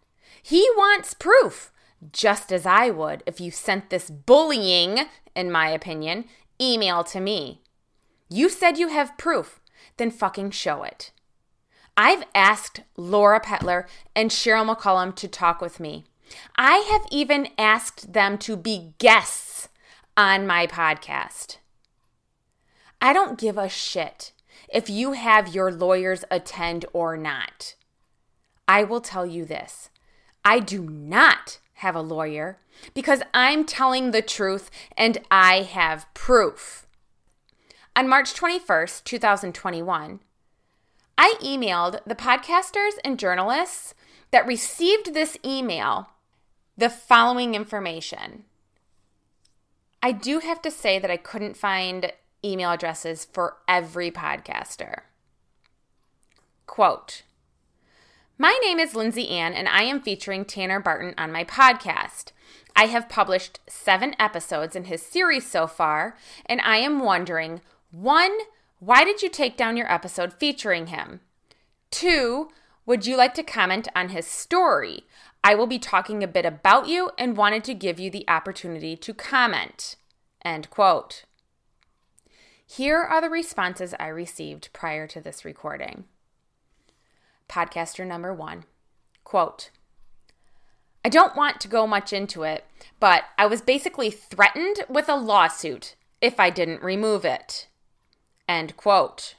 He 0.44 0.70
wants 0.78 1.14
proof, 1.14 1.72
just 2.14 2.52
as 2.52 2.66
I 2.66 2.90
would 2.92 3.24
if 3.26 3.42
you 3.42 3.52
sent 3.52 3.90
this 3.90 4.10
bullying, 4.10 5.06
in 5.36 5.52
my 5.52 5.70
opinion, 5.70 6.26
email 6.62 7.04
to 7.06 7.20
me. 7.20 7.62
You 8.30 8.50
said 8.50 8.78
you 8.78 8.90
have 8.90 9.18
proof, 9.18 9.60
then 9.98 10.12
fucking 10.12 10.52
show 10.52 10.84
it. 10.84 11.12
I've 12.02 12.24
asked 12.34 12.80
Laura 12.96 13.42
Pettler 13.42 13.86
and 14.16 14.32
Cheryl 14.32 14.74
McCollum 14.74 15.14
to 15.16 15.28
talk 15.28 15.60
with 15.60 15.82
me. 15.82 16.06
I 16.56 16.78
have 16.90 17.06
even 17.12 17.50
asked 17.58 18.14
them 18.14 18.38
to 18.38 18.56
be 18.56 18.94
guests 19.00 19.68
on 20.16 20.48
my 20.48 20.66
podcast. 20.66 21.58
I 23.02 23.12
don't 23.12 23.38
give 23.38 23.58
a 23.58 23.68
shit 23.68 24.32
if 24.74 24.90
you 24.90 25.12
have 25.12 25.54
your 25.54 25.74
lawyers 25.74 26.24
attend 26.32 26.86
or 26.94 27.18
not. 27.18 27.76
I 28.66 28.86
will 28.86 29.02
tell 29.02 29.26
you 29.26 29.44
this 29.44 29.90
I 30.46 30.62
do 30.62 30.82
not 30.82 31.60
have 31.74 31.96
a 31.98 32.02
lawyer 32.02 32.60
because 32.94 33.24
I'm 33.34 33.66
telling 33.66 34.12
the 34.12 34.22
truth 34.22 34.72
and 34.96 35.18
I 35.30 35.64
have 35.64 36.08
proof. 36.14 36.88
On 37.94 38.08
March 38.08 38.34
21st, 38.34 39.04
2021, 39.04 40.22
I 41.22 41.36
emailed 41.44 42.00
the 42.06 42.16
podcasters 42.16 42.94
and 43.04 43.20
journalists 43.20 43.94
that 44.32 44.48
received 44.48 45.14
this 45.14 45.38
email 45.44 46.12
the 46.78 46.90
following 46.90 47.56
information. 47.56 48.46
I 50.02 50.14
do 50.14 50.40
have 50.40 50.62
to 50.62 50.72
say 50.72 50.98
that 50.98 51.12
I 51.12 51.18
couldn't 51.18 51.58
find 51.58 52.14
email 52.44 52.72
addresses 52.72 53.26
for 53.26 53.58
every 53.68 54.12
podcaster. 54.12 55.02
Quote 56.66 57.24
My 58.38 58.58
name 58.64 58.80
is 58.80 58.96
Lindsay 58.96 59.28
Ann, 59.28 59.52
and 59.52 59.68
I 59.68 59.84
am 59.84 60.02
featuring 60.02 60.46
Tanner 60.46 60.80
Barton 60.80 61.16
on 61.18 61.34
my 61.34 61.44
podcast. 61.44 62.32
I 62.78 62.86
have 62.86 63.10
published 63.10 63.60
seven 63.68 64.16
episodes 64.18 64.74
in 64.74 64.86
his 64.86 65.02
series 65.02 65.46
so 65.46 65.68
far, 65.68 66.16
and 66.46 66.62
I 66.62 66.78
am 66.78 67.02
wondering 67.02 67.60
one, 67.92 68.38
why 68.80 69.04
did 69.04 69.22
you 69.22 69.30
take 69.30 69.58
down 69.58 69.78
your 69.78 69.92
episode 69.92 70.34
featuring 70.34 70.88
him? 70.88 71.20
Two, 71.92 72.50
would 72.86 73.06
you 73.06 73.18
like 73.18 73.34
to 73.36 73.44
comment 73.44 73.88
on 73.96 74.10
his 74.10 74.26
story? 74.26 75.04
I 75.44 75.56
will 75.56 75.68
be 75.68 75.80
talking 75.80 76.24
a 76.24 76.28
bit 76.28 76.46
about 76.46 76.88
you 76.88 77.12
and 77.18 77.38
wanted 77.38 77.64
to 77.66 77.74
give 77.74 78.00
you 78.00 78.10
the 78.10 78.28
opportunity 78.28 78.96
to 78.98 79.14
comment. 79.14 79.96
End 80.44 80.70
quote. 80.70 81.24
Here 82.66 83.00
are 83.00 83.22
the 83.22 83.30
responses 83.30 83.94
I 84.00 84.08
received 84.08 84.70
prior 84.74 85.08
to 85.08 85.20
this 85.20 85.44
recording. 85.44 86.06
Podcaster 87.50 88.06
number 88.06 88.34
one 88.34 88.66
quote, 89.24 89.70
I 91.06 91.10
don't 91.10 91.36
want 91.36 91.62
to 91.62 91.68
go 91.68 91.86
much 91.86 92.12
into 92.12 92.44
it, 92.44 92.66
but 93.00 93.24
I 93.38 93.46
was 93.46 93.62
basically 93.62 94.10
threatened 94.10 94.78
with 94.90 95.08
a 95.08 95.16
lawsuit 95.16 95.96
if 96.22 96.40
I 96.40 96.50
didn't 96.50 96.82
remove 96.82 97.26
it. 97.26 97.68
End 98.50 98.76
quote. 98.76 99.36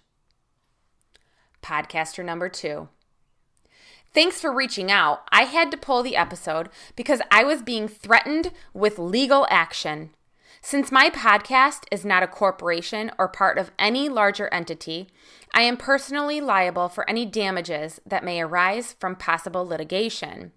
Podcaster 1.65 2.25
number 2.25 2.49
two. 2.49 2.89
Thanks 4.15 4.41
for 4.41 4.55
reaching 4.55 4.89
out. 4.89 5.23
I 5.33 5.43
had 5.43 5.73
to 5.73 5.77
pull 5.77 6.05
the 6.05 6.15
episode 6.15 6.69
because 6.95 7.21
I 7.29 7.43
was 7.43 7.61
being 7.61 7.89
threatened 7.89 8.53
with 8.73 9.01
legal 9.01 9.49
action. 9.51 10.11
Since 10.63 10.93
my 10.93 11.11
podcast 11.11 11.87
is 11.91 12.05
not 12.05 12.23
a 12.23 12.29
corporation 12.29 13.11
or 13.19 13.27
part 13.27 13.59
of 13.59 13.73
any 13.81 14.09
larger 14.09 14.49
entity, 14.55 15.09
I 15.53 15.63
am 15.63 15.77
personally 15.77 16.41
liable 16.41 16.89
for 16.89 17.09
any 17.11 17.27
damages 17.27 18.01
that 18.07 18.23
may 18.23 18.41
arise 18.41 18.95
from 19.01 19.17
possible 19.17 19.67
litigation. 19.67 20.53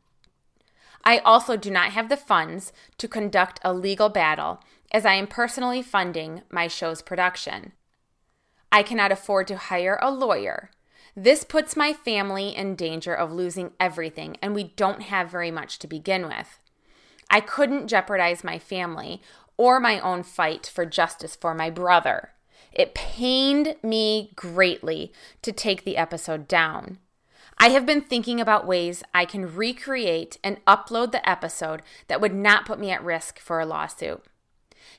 I 1.04 1.18
also 1.20 1.58
do 1.58 1.72
not 1.72 1.94
have 1.94 2.08
the 2.08 2.18
funds 2.18 2.72
to 3.00 3.08
conduct 3.08 3.60
a 3.64 3.74
legal 3.74 4.10
battle 4.10 4.62
as 4.92 5.08
I 5.08 5.16
am 5.16 5.26
personally 5.26 5.82
funding 5.82 6.44
my 6.52 6.68
show's 6.68 7.02
production. 7.02 7.72
I 8.74 8.82
cannot 8.82 9.12
afford 9.12 9.48
to 9.50 9.56
hire 9.56 10.00
a 10.02 10.10
lawyer. 10.10 10.72
This 11.16 11.44
puts 11.44 11.78
my 11.78 11.94
family 11.94 12.56
in 12.56 12.76
danger 12.76 13.14
of 13.14 13.32
losing 13.32 13.74
everything, 13.80 14.36
and 14.42 14.56
we 14.56 14.64
don't 14.76 15.04
have 15.04 15.30
very 15.30 15.52
much 15.52 15.78
to 15.80 15.88
begin 15.88 16.28
with. 16.28 16.60
I 17.30 17.40
couldn't 17.40 17.88
jeopardize 17.88 18.44
my 18.44 18.58
family 18.58 19.22
or 19.58 19.80
my 19.80 20.00
own 20.00 20.24
fight 20.24 20.66
for 20.66 20.88
justice 20.88 21.36
for 21.36 21.54
my 21.54 21.70
brother. 21.70 22.32
It 22.72 22.96
pained 22.96 23.76
me 23.84 24.32
greatly 24.36 25.14
to 25.44 25.52
take 25.52 25.84
the 25.84 25.98
episode 25.98 26.48
down. 26.48 26.98
I 27.60 27.70
have 27.70 27.86
been 27.86 28.02
thinking 28.02 28.42
about 28.42 28.66
ways 28.66 29.04
I 29.14 29.26
can 29.26 29.56
recreate 29.56 30.40
and 30.44 30.66
upload 30.66 31.12
the 31.12 31.30
episode 31.30 31.84
that 32.08 32.20
would 32.20 32.34
not 32.34 32.66
put 32.66 32.80
me 32.80 32.90
at 32.90 33.04
risk 33.04 33.38
for 33.38 33.60
a 33.60 33.68
lawsuit. 33.68 34.24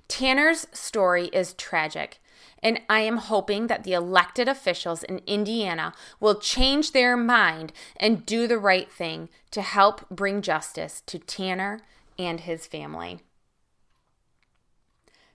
Tanner's 0.06 0.68
story 0.72 1.26
is 1.32 1.54
tragic, 1.54 2.20
and 2.64 2.80
I 2.88 3.00
am 3.00 3.18
hoping 3.18 3.66
that 3.66 3.84
the 3.84 3.92
elected 3.92 4.48
officials 4.48 5.02
in 5.02 5.20
Indiana 5.26 5.92
will 6.18 6.40
change 6.40 6.92
their 6.92 7.14
mind 7.14 7.72
and 7.98 8.24
do 8.24 8.46
the 8.46 8.58
right 8.58 8.90
thing 8.90 9.28
to 9.50 9.60
help 9.60 10.08
bring 10.08 10.40
justice 10.40 11.02
to 11.06 11.18
Tanner 11.18 11.80
and 12.18 12.40
his 12.40 12.66
family. 12.66 13.20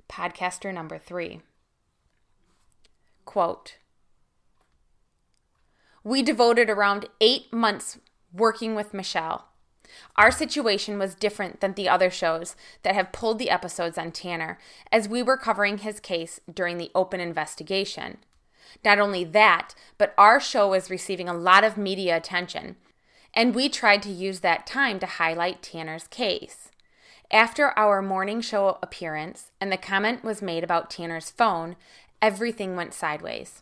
Podcaster 0.10 0.74
number 0.74 0.98
three. 0.98 1.42
Quote 3.26 3.76
We 6.04 6.24
devoted 6.24 6.68
around 6.68 7.08
eight 7.22 7.54
months 7.54 8.00
working 8.34 8.74
with 8.74 8.92
Michelle. 8.92 9.49
Our 10.16 10.32
situation 10.32 11.00
was 11.00 11.16
different 11.16 11.62
than 11.62 11.74
the 11.74 11.90
other 11.90 12.10
shows 12.10 12.56
that 12.84 12.96
have 12.96 13.12
pulled 13.12 13.40
the 13.40 13.50
episodes 13.50 13.98
on 13.98 14.12
Tanner, 14.12 14.58
as 14.92 15.10
we 15.10 15.24
were 15.24 15.38
covering 15.38 15.80
his 15.80 16.00
case 16.00 16.40
during 16.52 16.78
the 16.78 16.92
open 16.94 17.20
investigation. 17.20 18.18
Not 18.84 19.00
only 19.00 19.24
that, 19.24 19.74
but 19.98 20.14
our 20.18 20.40
show 20.40 20.70
was 20.70 20.90
receiving 20.90 21.28
a 21.28 21.34
lot 21.34 21.64
of 21.64 21.78
media 21.78 22.16
attention, 22.16 22.76
and 23.34 23.56
we 23.56 23.70
tried 23.70 24.02
to 24.04 24.10
use 24.10 24.40
that 24.40 24.66
time 24.66 25.00
to 25.00 25.06
highlight 25.06 25.62
Tanner's 25.62 26.08
case. 26.08 26.70
After 27.32 27.78
our 27.78 28.02
morning 28.02 28.42
show 28.42 28.80
appearance 28.82 29.52
and 29.62 29.72
the 29.72 29.78
comment 29.78 30.24
was 30.24 30.42
made 30.42 30.64
about 30.64 30.90
Tanner's 30.90 31.30
phone, 31.30 31.76
everything 32.22 32.76
went 32.76 32.94
sideways. 32.94 33.62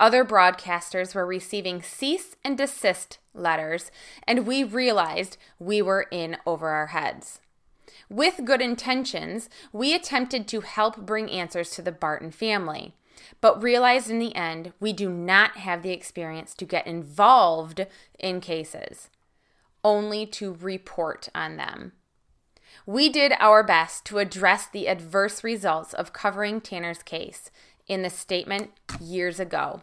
Other 0.00 0.24
broadcasters 0.24 1.14
were 1.14 1.26
receiving 1.26 1.82
cease 1.82 2.34
and 2.42 2.56
desist 2.56 3.18
letters, 3.34 3.90
and 4.26 4.46
we 4.46 4.64
realized 4.64 5.36
we 5.58 5.82
were 5.82 6.06
in 6.10 6.38
over 6.46 6.70
our 6.70 6.86
heads. 6.86 7.40
With 8.08 8.46
good 8.46 8.62
intentions, 8.62 9.50
we 9.74 9.94
attempted 9.94 10.48
to 10.48 10.62
help 10.62 11.04
bring 11.04 11.30
answers 11.30 11.70
to 11.72 11.82
the 11.82 11.92
Barton 11.92 12.30
family, 12.30 12.94
but 13.42 13.62
realized 13.62 14.08
in 14.10 14.18
the 14.18 14.34
end 14.34 14.72
we 14.80 14.94
do 14.94 15.10
not 15.10 15.58
have 15.58 15.82
the 15.82 15.92
experience 15.92 16.54
to 16.54 16.64
get 16.64 16.86
involved 16.86 17.86
in 18.18 18.40
cases, 18.40 19.10
only 19.84 20.24
to 20.24 20.54
report 20.54 21.28
on 21.34 21.58
them. 21.58 21.92
We 22.86 23.10
did 23.10 23.34
our 23.38 23.62
best 23.62 24.06
to 24.06 24.18
address 24.18 24.66
the 24.66 24.88
adverse 24.88 25.44
results 25.44 25.92
of 25.92 26.14
covering 26.14 26.62
Tanner's 26.62 27.02
case 27.02 27.50
in 27.86 28.00
the 28.00 28.08
statement 28.08 28.70
years 28.98 29.38
ago 29.38 29.82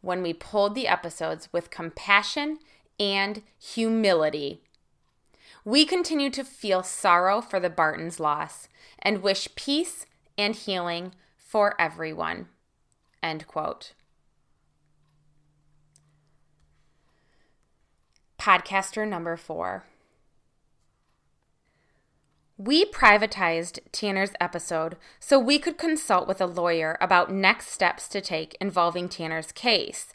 when 0.00 0.22
we 0.22 0.32
pulled 0.32 0.74
the 0.74 0.88
episodes 0.88 1.48
with 1.52 1.70
compassion 1.70 2.58
and 2.98 3.42
humility. 3.58 4.60
We 5.64 5.84
continue 5.84 6.30
to 6.30 6.44
feel 6.44 6.82
sorrow 6.82 7.40
for 7.40 7.60
the 7.60 7.70
Bartons' 7.70 8.20
loss 8.20 8.68
and 8.98 9.22
wish 9.22 9.48
peace 9.54 10.06
and 10.36 10.54
healing 10.54 11.12
for 11.36 11.80
everyone. 11.80 12.48
End 13.22 13.46
quote. 13.46 13.92
Podcaster 18.38 19.06
number 19.06 19.36
four. 19.36 19.84
We 22.60 22.84
privatized 22.86 23.78
Tanner's 23.92 24.32
episode 24.40 24.96
so 25.20 25.38
we 25.38 25.60
could 25.60 25.78
consult 25.78 26.26
with 26.26 26.40
a 26.40 26.46
lawyer 26.46 26.98
about 27.00 27.32
next 27.32 27.68
steps 27.68 28.08
to 28.08 28.20
take 28.20 28.56
involving 28.60 29.08
Tanner's 29.08 29.52
case. 29.52 30.12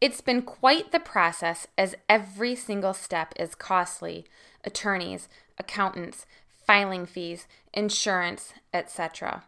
It's 0.00 0.22
been 0.22 0.40
quite 0.40 0.92
the 0.92 1.00
process 1.00 1.66
as 1.76 1.94
every 2.08 2.54
single 2.54 2.94
step 2.94 3.34
is 3.38 3.54
costly 3.54 4.24
attorneys, 4.64 5.28
accountants, 5.58 6.24
filing 6.66 7.04
fees, 7.04 7.46
insurance, 7.74 8.54
etc. 8.72 9.44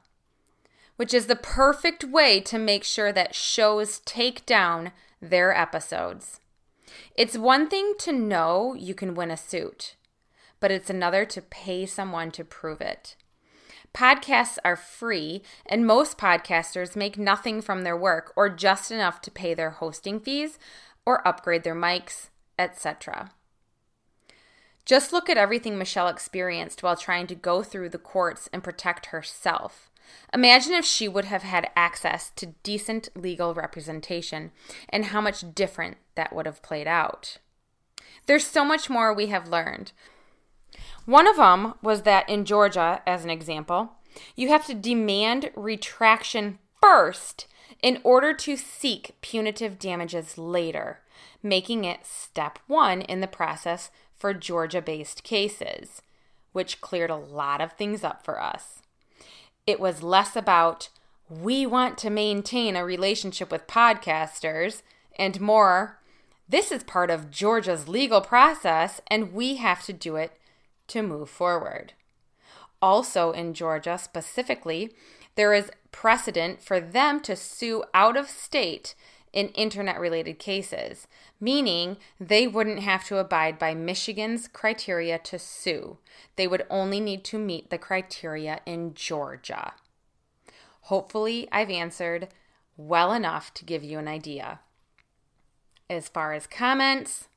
Which 0.97 1.14
is 1.14 1.27
the 1.27 1.37
perfect 1.37 2.05
way 2.05 2.38
to 2.42 2.59
make 2.59 2.85
sure 2.85 3.12
that 3.12 3.35
shows 3.35 4.01
take 4.01 4.45
down 4.45 4.92
their 5.23 5.57
episodes. 5.57 6.38
It's 7.16 7.38
one 7.38 7.66
thing 7.71 7.95
to 8.01 8.12
know 8.12 8.75
you 8.75 8.95
can 8.95 9.14
win 9.14 9.31
a 9.31 9.38
suit 9.38 9.97
but 10.61 10.71
it's 10.71 10.90
another 10.90 11.25
to 11.25 11.42
pay 11.42 11.87
someone 11.87 12.31
to 12.33 12.45
prove 12.45 12.81
it. 12.81 13.16
Podcasts 13.95 14.59
are 14.64 14.77
free, 14.77 15.42
and 15.64 15.87
most 15.87 16.19
podcasters 16.19 16.97
make 16.97 17.16
nothing 17.16 17.62
from 17.62 17.83
their 17.83 17.97
work 17.97 18.33
or 18.37 18.51
just 18.51 18.90
enough 18.90 19.21
to 19.23 19.31
pay 19.31 19.55
their 19.55 19.71
hosting 19.71 20.21
fees 20.21 20.59
or 21.07 21.27
upgrade 21.27 21.64
their 21.64 21.75
mics, 21.75 22.29
etc. 22.59 23.31
Just 24.85 25.12
look 25.12 25.29
at 25.29 25.37
everything 25.37 25.79
Michelle 25.79 26.09
experienced 26.09 26.83
while 26.83 26.97
trying 26.97 27.27
to 27.27 27.35
go 27.35 27.62
through 27.62 27.88
the 27.88 27.99
courts 27.99 28.49
and 28.53 28.62
protect 28.62 29.07
herself. 29.07 29.90
Imagine 30.33 30.75
if 30.75 30.85
she 30.85 31.09
would 31.09 31.25
have 31.25 31.42
had 31.42 31.71
access 31.75 32.31
to 32.37 32.55
decent 32.62 33.09
legal 33.16 33.55
representation 33.55 34.53
and 34.88 35.07
how 35.07 35.21
much 35.21 35.55
different 35.55 35.97
that 36.14 36.33
would 36.33 36.47
have 36.47 36.62
played 36.62 36.87
out. 36.87 37.38
There's 38.27 38.47
so 38.47 38.64
much 38.64 38.90
more 38.90 39.12
we 39.12 39.27
have 39.27 39.49
learned. 39.49 39.92
One 41.05 41.27
of 41.27 41.37
them 41.37 41.75
was 41.83 42.03
that 42.03 42.29
in 42.29 42.45
Georgia, 42.45 43.03
as 43.07 43.25
an 43.25 43.31
example, 43.31 43.93
you 44.35 44.49
have 44.49 44.67
to 44.67 44.75
demand 44.75 45.51
retraction 45.55 46.59
first 46.81 47.47
in 47.83 48.01
order 48.03 48.33
to 48.33 48.57
seek 48.57 49.15
punitive 49.21 49.79
damages 49.79 50.39
later, 50.39 51.01
making 51.43 51.85
it 51.85 52.07
step 52.07 52.59
one 52.67 53.03
in 53.03 53.21
the 53.21 53.27
process 53.27 53.91
for 54.17 54.33
Georgia 54.33 54.81
based 54.81 55.23
cases, 55.23 56.03
which 56.53 56.81
cleared 56.81 57.11
a 57.11 57.17
lot 57.17 57.61
of 57.61 57.73
things 57.73 58.03
up 58.03 58.25
for 58.25 58.41
us. 58.41 58.83
It 59.67 59.79
was 59.79 60.03
less 60.03 60.37
about, 60.37 60.89
we 61.29 61.67
want 61.67 61.99
to 61.99 62.11
maintain 62.11 62.77
a 62.77 62.85
relationship 62.85 63.51
with 63.51 63.67
podcasters, 63.67 64.83
and 65.19 65.41
more, 65.41 65.99
this 66.49 66.71
is 66.71 66.85
part 66.85 67.11
of 67.11 67.31
Georgia's 67.31 67.89
legal 67.89 68.21
process, 68.21 69.01
and 69.09 69.33
we 69.33 69.57
have 69.57 69.85
to 69.85 69.93
do 69.93 70.17
it 70.17 70.33
to 70.88 71.03
move 71.03 71.29
forward. 71.29 71.92
Also, 72.81 73.33
in 73.33 73.55
Georgia 73.55 73.99
specifically, 73.99 74.94
there 75.35 75.53
is 75.53 75.70
precedent 75.92 76.62
for 76.62 76.81
them 76.81 77.20
to 77.20 77.37
sue 77.37 77.85
out 77.94 78.16
of 78.16 78.29
state 78.29 78.94
in 79.33 79.49
internet 79.49 80.01
related 80.01 80.38
cases, 80.38 81.07
meaning 81.38 81.99
they 82.18 82.46
wouldn't 82.46 82.81
have 82.81 83.05
to 83.05 83.18
abide 83.18 83.59
by 83.59 83.75
Michigan's 83.75 84.49
criteria 84.49 85.18
to 85.18 85.38
sue. 85.38 85.99
They 86.37 86.46
would 86.46 86.64
only 86.70 87.01
need 87.01 87.22
to 87.25 87.38
meet 87.38 87.68
the 87.68 87.77
criteria 87.77 88.61
in 88.64 88.94
Georgia. 88.94 89.75
Hopefully, 90.83 91.49
I've 91.53 91.70
answered 91.70 92.29
well 92.77 93.12
enough 93.12 93.53
to 93.55 93.64
give 93.64 93.85
you 93.85 93.99
an 93.99 94.09
idea. 94.09 94.61
As 95.90 96.09
far 96.09 96.33
as 96.33 96.46
comments, 96.46 97.29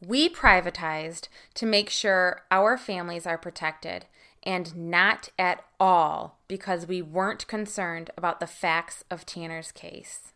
we 0.00 0.28
privatized 0.28 1.28
to 1.54 1.66
make 1.66 1.90
sure 1.90 2.42
our 2.50 2.78
families 2.78 3.26
are 3.26 3.38
protected 3.38 4.06
and 4.42 4.74
not 4.74 5.28
at 5.38 5.62
all 5.78 6.38
because 6.48 6.86
we 6.86 7.02
weren't 7.02 7.46
concerned 7.46 8.10
about 8.16 8.40
the 8.40 8.46
facts 8.46 9.04
of 9.10 9.26
Tanner's 9.26 9.70
case. 9.72 10.32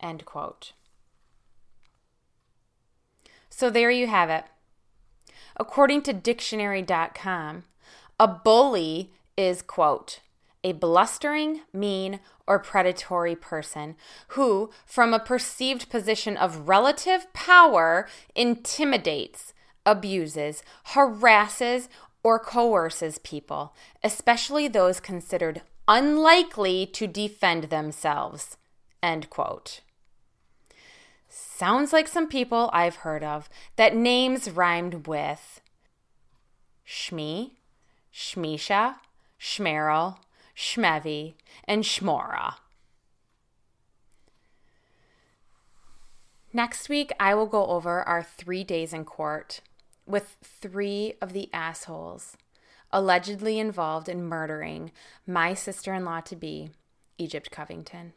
End 0.00 0.24
quote. 0.24 0.72
So 3.50 3.70
there 3.70 3.90
you 3.90 4.06
have 4.06 4.30
it. 4.30 4.44
According 5.56 6.02
to 6.02 6.12
dictionary.com, 6.12 7.64
a 8.20 8.28
bully 8.28 9.12
is, 9.36 9.62
quote, 9.62 10.20
a 10.62 10.72
blustering, 10.72 11.62
mean, 11.72 12.20
or 12.48 12.58
predatory 12.58 13.36
person 13.36 13.94
who, 14.28 14.70
from 14.86 15.14
a 15.14 15.20
perceived 15.20 15.88
position 15.90 16.36
of 16.36 16.68
relative 16.68 17.32
power, 17.32 18.08
intimidates, 18.34 19.52
abuses, 19.86 20.62
harasses, 20.94 21.88
or 22.22 22.38
coerces 22.38 23.18
people, 23.18 23.74
especially 24.02 24.66
those 24.66 24.98
considered 24.98 25.62
unlikely 25.86 26.86
to 26.86 27.06
defend 27.06 27.64
themselves. 27.64 28.56
End 29.02 29.30
quote. 29.30 29.80
Sounds 31.28 31.92
like 31.92 32.08
some 32.08 32.28
people 32.28 32.70
I've 32.72 32.96
heard 32.96 33.22
of 33.22 33.48
that 33.76 33.94
names 33.94 34.50
rhymed 34.50 35.06
with 35.06 35.60
Shmi, 36.86 37.52
Shmisha, 38.12 38.96
Schmerel, 39.40 40.16
Shmevy, 40.58 41.34
and 41.68 41.84
Shmora. 41.84 42.54
Next 46.52 46.88
week, 46.88 47.12
I 47.20 47.34
will 47.36 47.46
go 47.46 47.66
over 47.66 48.02
our 48.02 48.24
three 48.24 48.64
days 48.64 48.92
in 48.92 49.04
court 49.04 49.60
with 50.04 50.36
three 50.42 51.14
of 51.22 51.32
the 51.32 51.48
assholes 51.52 52.36
allegedly 52.90 53.58
involved 53.58 54.08
in 54.08 54.24
murdering 54.24 54.90
my 55.26 55.54
sister 55.54 55.92
in 55.92 56.04
law 56.04 56.20
to 56.20 56.34
be, 56.34 56.70
Egypt 57.18 57.50
Covington. 57.50 58.14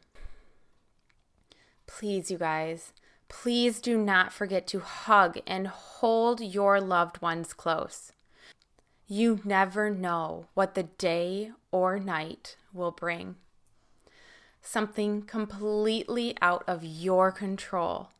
Please, 1.86 2.30
you 2.30 2.38
guys, 2.38 2.92
please 3.28 3.80
do 3.80 3.98
not 3.98 4.32
forget 4.32 4.66
to 4.68 4.80
hug 4.80 5.38
and 5.46 5.66
hold 5.66 6.40
your 6.40 6.80
loved 6.80 7.20
ones 7.20 7.52
close. 7.52 8.12
You 9.06 9.40
never 9.44 9.90
know 9.90 10.46
what 10.54 10.74
the 10.74 10.84
day 10.84 11.52
or 11.72 11.98
night 11.98 12.56
will 12.72 12.92
bring. 12.92 13.34
Something 14.60 15.22
completely 15.22 16.36
out 16.40 16.62
of 16.68 16.84
your 16.84 17.32
control 17.32 18.10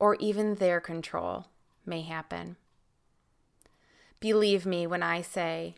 or 0.00 0.16
even 0.16 0.56
their 0.56 0.80
control 0.80 1.46
may 1.84 2.02
happen. 2.02 2.56
Believe 4.18 4.66
me 4.66 4.86
when 4.86 5.02
I 5.02 5.22
say 5.22 5.76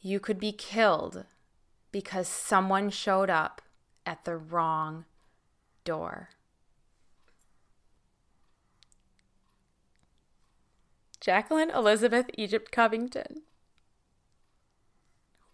you 0.00 0.20
could 0.20 0.38
be 0.38 0.52
killed 0.52 1.26
because 1.92 2.28
someone 2.28 2.90
showed 2.90 3.28
up 3.28 3.60
at 4.06 4.24
the 4.24 4.36
wrong 4.36 5.04
door. 5.84 6.30
Jacqueline 11.20 11.70
Elizabeth 11.70 12.26
Egypt 12.38 12.70
Covington. 12.70 13.42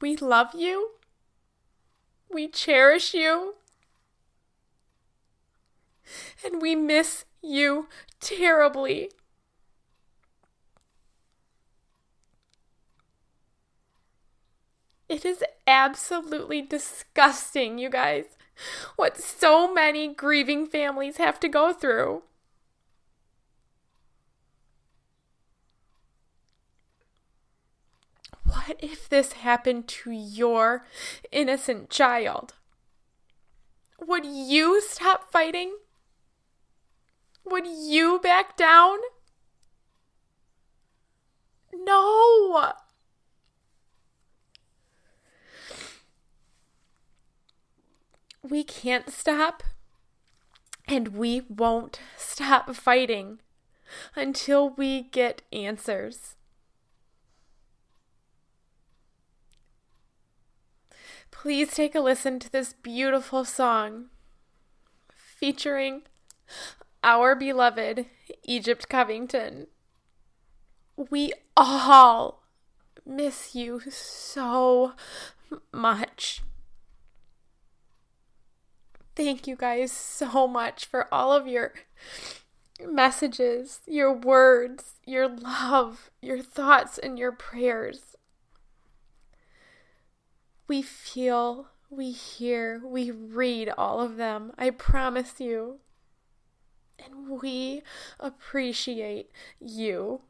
We 0.02 0.16
love 0.16 0.52
you. 0.52 0.90
We 2.28 2.48
cherish 2.48 3.14
you. 3.14 3.54
And 6.44 6.60
we 6.60 6.74
miss 6.74 7.24
you 7.40 7.86
terribly. 8.20 9.12
It 15.08 15.24
is 15.24 15.44
absolutely 15.68 16.62
disgusting, 16.62 17.78
you 17.78 17.88
guys, 17.88 18.24
what 18.96 19.18
so 19.18 19.72
many 19.72 20.12
grieving 20.12 20.66
families 20.66 21.18
have 21.18 21.38
to 21.38 21.48
go 21.48 21.72
through. 21.72 22.22
What 28.52 28.76
if 28.80 29.08
this 29.08 29.32
happened 29.32 29.88
to 29.88 30.10
your 30.10 30.84
innocent 31.30 31.88
child? 31.88 32.54
Would 33.98 34.26
you 34.26 34.82
stop 34.82 35.32
fighting? 35.32 35.76
Would 37.44 37.66
you 37.66 38.20
back 38.22 38.56
down? 38.56 38.98
No. 41.72 42.72
We 48.42 48.64
can't 48.64 49.10
stop, 49.10 49.62
and 50.86 51.08
we 51.08 51.42
won't 51.48 52.00
stop 52.18 52.74
fighting 52.74 53.40
until 54.14 54.68
we 54.68 55.02
get 55.02 55.42
answers. 55.52 56.36
Please 61.42 61.74
take 61.74 61.96
a 61.96 62.00
listen 62.00 62.38
to 62.38 62.48
this 62.52 62.72
beautiful 62.72 63.44
song 63.44 64.04
featuring 65.12 66.02
our 67.02 67.34
beloved 67.34 68.06
Egypt 68.44 68.88
Covington. 68.88 69.66
We 71.10 71.32
all 71.56 72.44
miss 73.04 73.56
you 73.56 73.80
so 73.90 74.92
much. 75.72 76.42
Thank 79.16 79.48
you 79.48 79.56
guys 79.56 79.90
so 79.90 80.46
much 80.46 80.86
for 80.86 81.12
all 81.12 81.32
of 81.32 81.48
your 81.48 81.72
messages, 82.86 83.80
your 83.84 84.12
words, 84.12 84.92
your 85.04 85.26
love, 85.26 86.08
your 86.20 86.40
thoughts, 86.40 86.98
and 86.98 87.18
your 87.18 87.32
prayers. 87.32 88.12
We 90.68 90.82
feel, 90.82 91.68
we 91.90 92.10
hear, 92.10 92.80
we 92.84 93.10
read 93.10 93.68
all 93.76 94.00
of 94.00 94.16
them. 94.16 94.52
I 94.56 94.70
promise 94.70 95.34
you. 95.38 95.80
And 96.98 97.40
we 97.40 97.82
appreciate 98.20 99.30
you. 99.60 100.20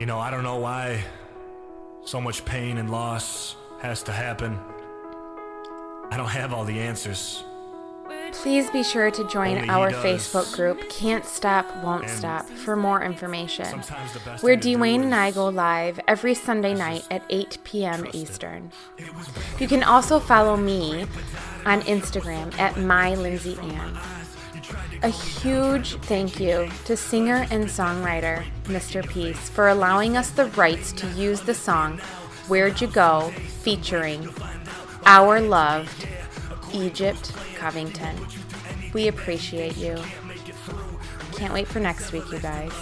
You 0.00 0.04
know, 0.04 0.18
I 0.18 0.30
don't 0.30 0.42
know 0.42 0.56
why 0.56 1.02
so 2.04 2.20
much 2.20 2.44
pain 2.44 2.76
and 2.76 2.90
loss 2.90 3.56
has 3.80 4.02
to 4.04 4.12
happen. 4.12 4.58
I 6.10 6.16
don't 6.16 6.28
have 6.28 6.52
all 6.52 6.64
the 6.64 6.78
answers. 6.78 7.42
Please 8.32 8.70
be 8.70 8.82
sure 8.82 9.10
to 9.10 9.26
join 9.28 9.68
our 9.68 9.90
Facebook 9.90 10.54
group, 10.54 10.88
Can't 10.88 11.24
Stop, 11.24 11.66
Won't 11.82 12.08
Stop, 12.08 12.48
for 12.48 12.76
more 12.76 13.02
information. 13.02 13.66
Where 14.40 14.56
Dwayne 14.56 15.02
and 15.02 15.14
I 15.14 15.30
go 15.30 15.48
live 15.48 16.00
every 16.06 16.34
Sunday 16.34 16.74
night 16.74 17.06
at 17.10 17.22
8 17.28 17.58
p.m. 17.64 18.06
Eastern. 18.12 18.70
You 19.58 19.68
can 19.68 19.82
also 19.82 20.20
follow 20.20 20.56
me 20.56 21.06
on 21.64 21.82
Instagram 21.82 22.56
at 22.58 22.74
MyLindsayAnn. 22.74 23.98
A 25.02 25.08
huge 25.08 25.96
thank 26.02 26.40
you 26.40 26.68
to 26.86 26.96
singer 26.96 27.46
and 27.50 27.64
songwriter 27.64 28.44
Mr. 28.64 29.06
Peace 29.08 29.48
for 29.48 29.68
allowing 29.68 30.16
us 30.16 30.30
the 30.30 30.46
rights 30.46 30.92
to 30.92 31.06
use 31.08 31.40
the 31.40 31.54
song 31.54 31.98
Where'd 32.48 32.80
You 32.80 32.88
Go 32.88 33.32
featuring 33.62 34.28
our 35.04 35.40
loved 35.40 36.08
Egypt 36.76 37.32
Covington. 37.56 38.16
We 38.92 39.08
appreciate 39.08 39.76
you. 39.76 39.96
Can't 41.32 41.52
wait 41.52 41.66
for 41.66 41.80
next 41.80 42.12
week, 42.12 42.30
you 42.30 42.38
guys. 42.38 42.72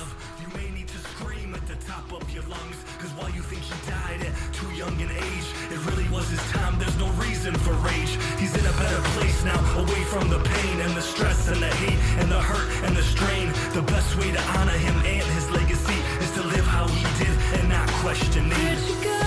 there's 6.78 6.98
no 6.98 7.08
reason 7.22 7.54
for 7.54 7.72
rage. 7.74 8.16
He's 8.38 8.54
in 8.56 8.64
a 8.66 8.72
better 8.72 9.00
place 9.16 9.44
now, 9.44 9.58
away 9.78 10.02
from 10.04 10.28
the 10.28 10.38
pain 10.38 10.80
and 10.80 10.94
the 10.94 11.02
stress 11.02 11.48
and 11.48 11.60
the 11.62 11.66
hate 11.66 11.98
and 12.20 12.30
the 12.30 12.40
hurt 12.40 12.84
and 12.84 12.96
the 12.96 13.02
strain. 13.02 13.52
The 13.72 13.82
best 13.82 14.16
way 14.16 14.30
to 14.30 14.42
honor 14.58 14.78
him 14.86 14.96
and 14.96 15.22
his 15.36 15.50
legacy 15.50 15.98
is 16.20 16.30
to 16.32 16.42
live 16.42 16.66
how 16.66 16.86
he 16.88 17.02
did 17.24 17.36
and 17.60 17.68
not 17.68 17.88
question. 18.02 18.48
Where'd 18.48 18.78
you 18.78 19.04
go? 19.04 19.20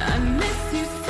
I 0.00 0.18
miss 0.18 0.72
you 0.72 1.03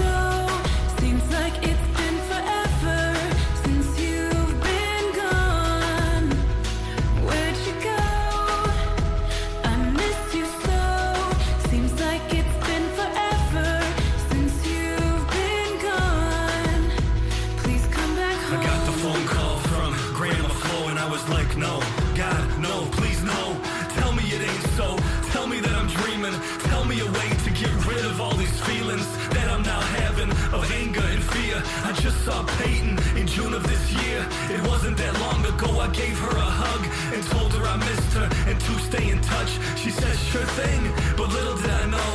ago 35.55 35.79
I 35.79 35.89
gave 35.89 36.19
her 36.19 36.37
a 36.37 36.51
hug 36.63 36.83
and 37.15 37.23
told 37.31 37.53
her 37.55 37.65
I 37.65 37.77
missed 37.77 38.13
her 38.19 38.27
and 38.51 38.59
to 38.59 38.73
stay 38.89 39.11
in 39.11 39.21
touch. 39.21 39.53
She 39.77 39.91
said, 39.91 40.15
sure 40.31 40.49
thing, 40.61 40.81
but 41.17 41.29
little 41.31 41.57
did 41.57 41.71
I 41.71 41.87
know 41.95 42.13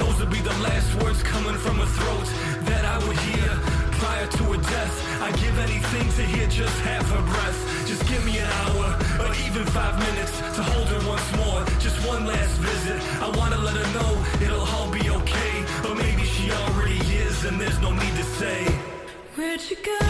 those 0.00 0.16
would 0.20 0.30
be 0.30 0.40
the 0.40 0.56
last 0.68 0.88
words 1.02 1.22
coming 1.22 1.58
from 1.64 1.76
her 1.82 1.90
throat 1.98 2.28
that 2.70 2.84
I 2.84 2.96
would 3.06 3.18
hear 3.28 3.50
prior 4.02 4.26
to 4.26 4.42
her 4.52 4.62
death. 4.74 4.94
I'd 5.22 5.36
give 5.44 5.56
anything 5.58 6.06
to 6.18 6.22
hear 6.32 6.46
just 6.48 6.76
half 6.80 7.06
her 7.14 7.24
breath. 7.32 7.60
Just 7.86 8.02
give 8.08 8.22
me 8.24 8.38
an 8.38 8.50
hour 8.62 8.86
or 9.22 9.30
even 9.46 9.64
five 9.78 9.94
minutes 10.06 10.34
to 10.56 10.62
hold 10.62 10.88
her 10.94 11.02
once 11.06 11.28
more. 11.42 11.60
Just 11.86 11.98
one 12.06 12.26
last 12.26 12.54
visit. 12.68 12.98
I 13.22 13.28
wanna 13.38 13.58
let 13.58 13.76
her 13.82 13.88
know 13.98 14.12
it'll 14.44 14.66
all 14.74 14.90
be 14.90 15.04
okay. 15.20 15.54
Or 15.86 15.94
maybe 15.94 16.24
she 16.24 16.50
already 16.50 17.02
is 17.26 17.44
and 17.44 17.60
there's 17.60 17.80
no 17.80 17.90
need 17.92 18.14
to 18.22 18.26
say. 18.40 18.60
Where'd 19.36 19.62
you 19.70 19.76
go? 19.84 20.00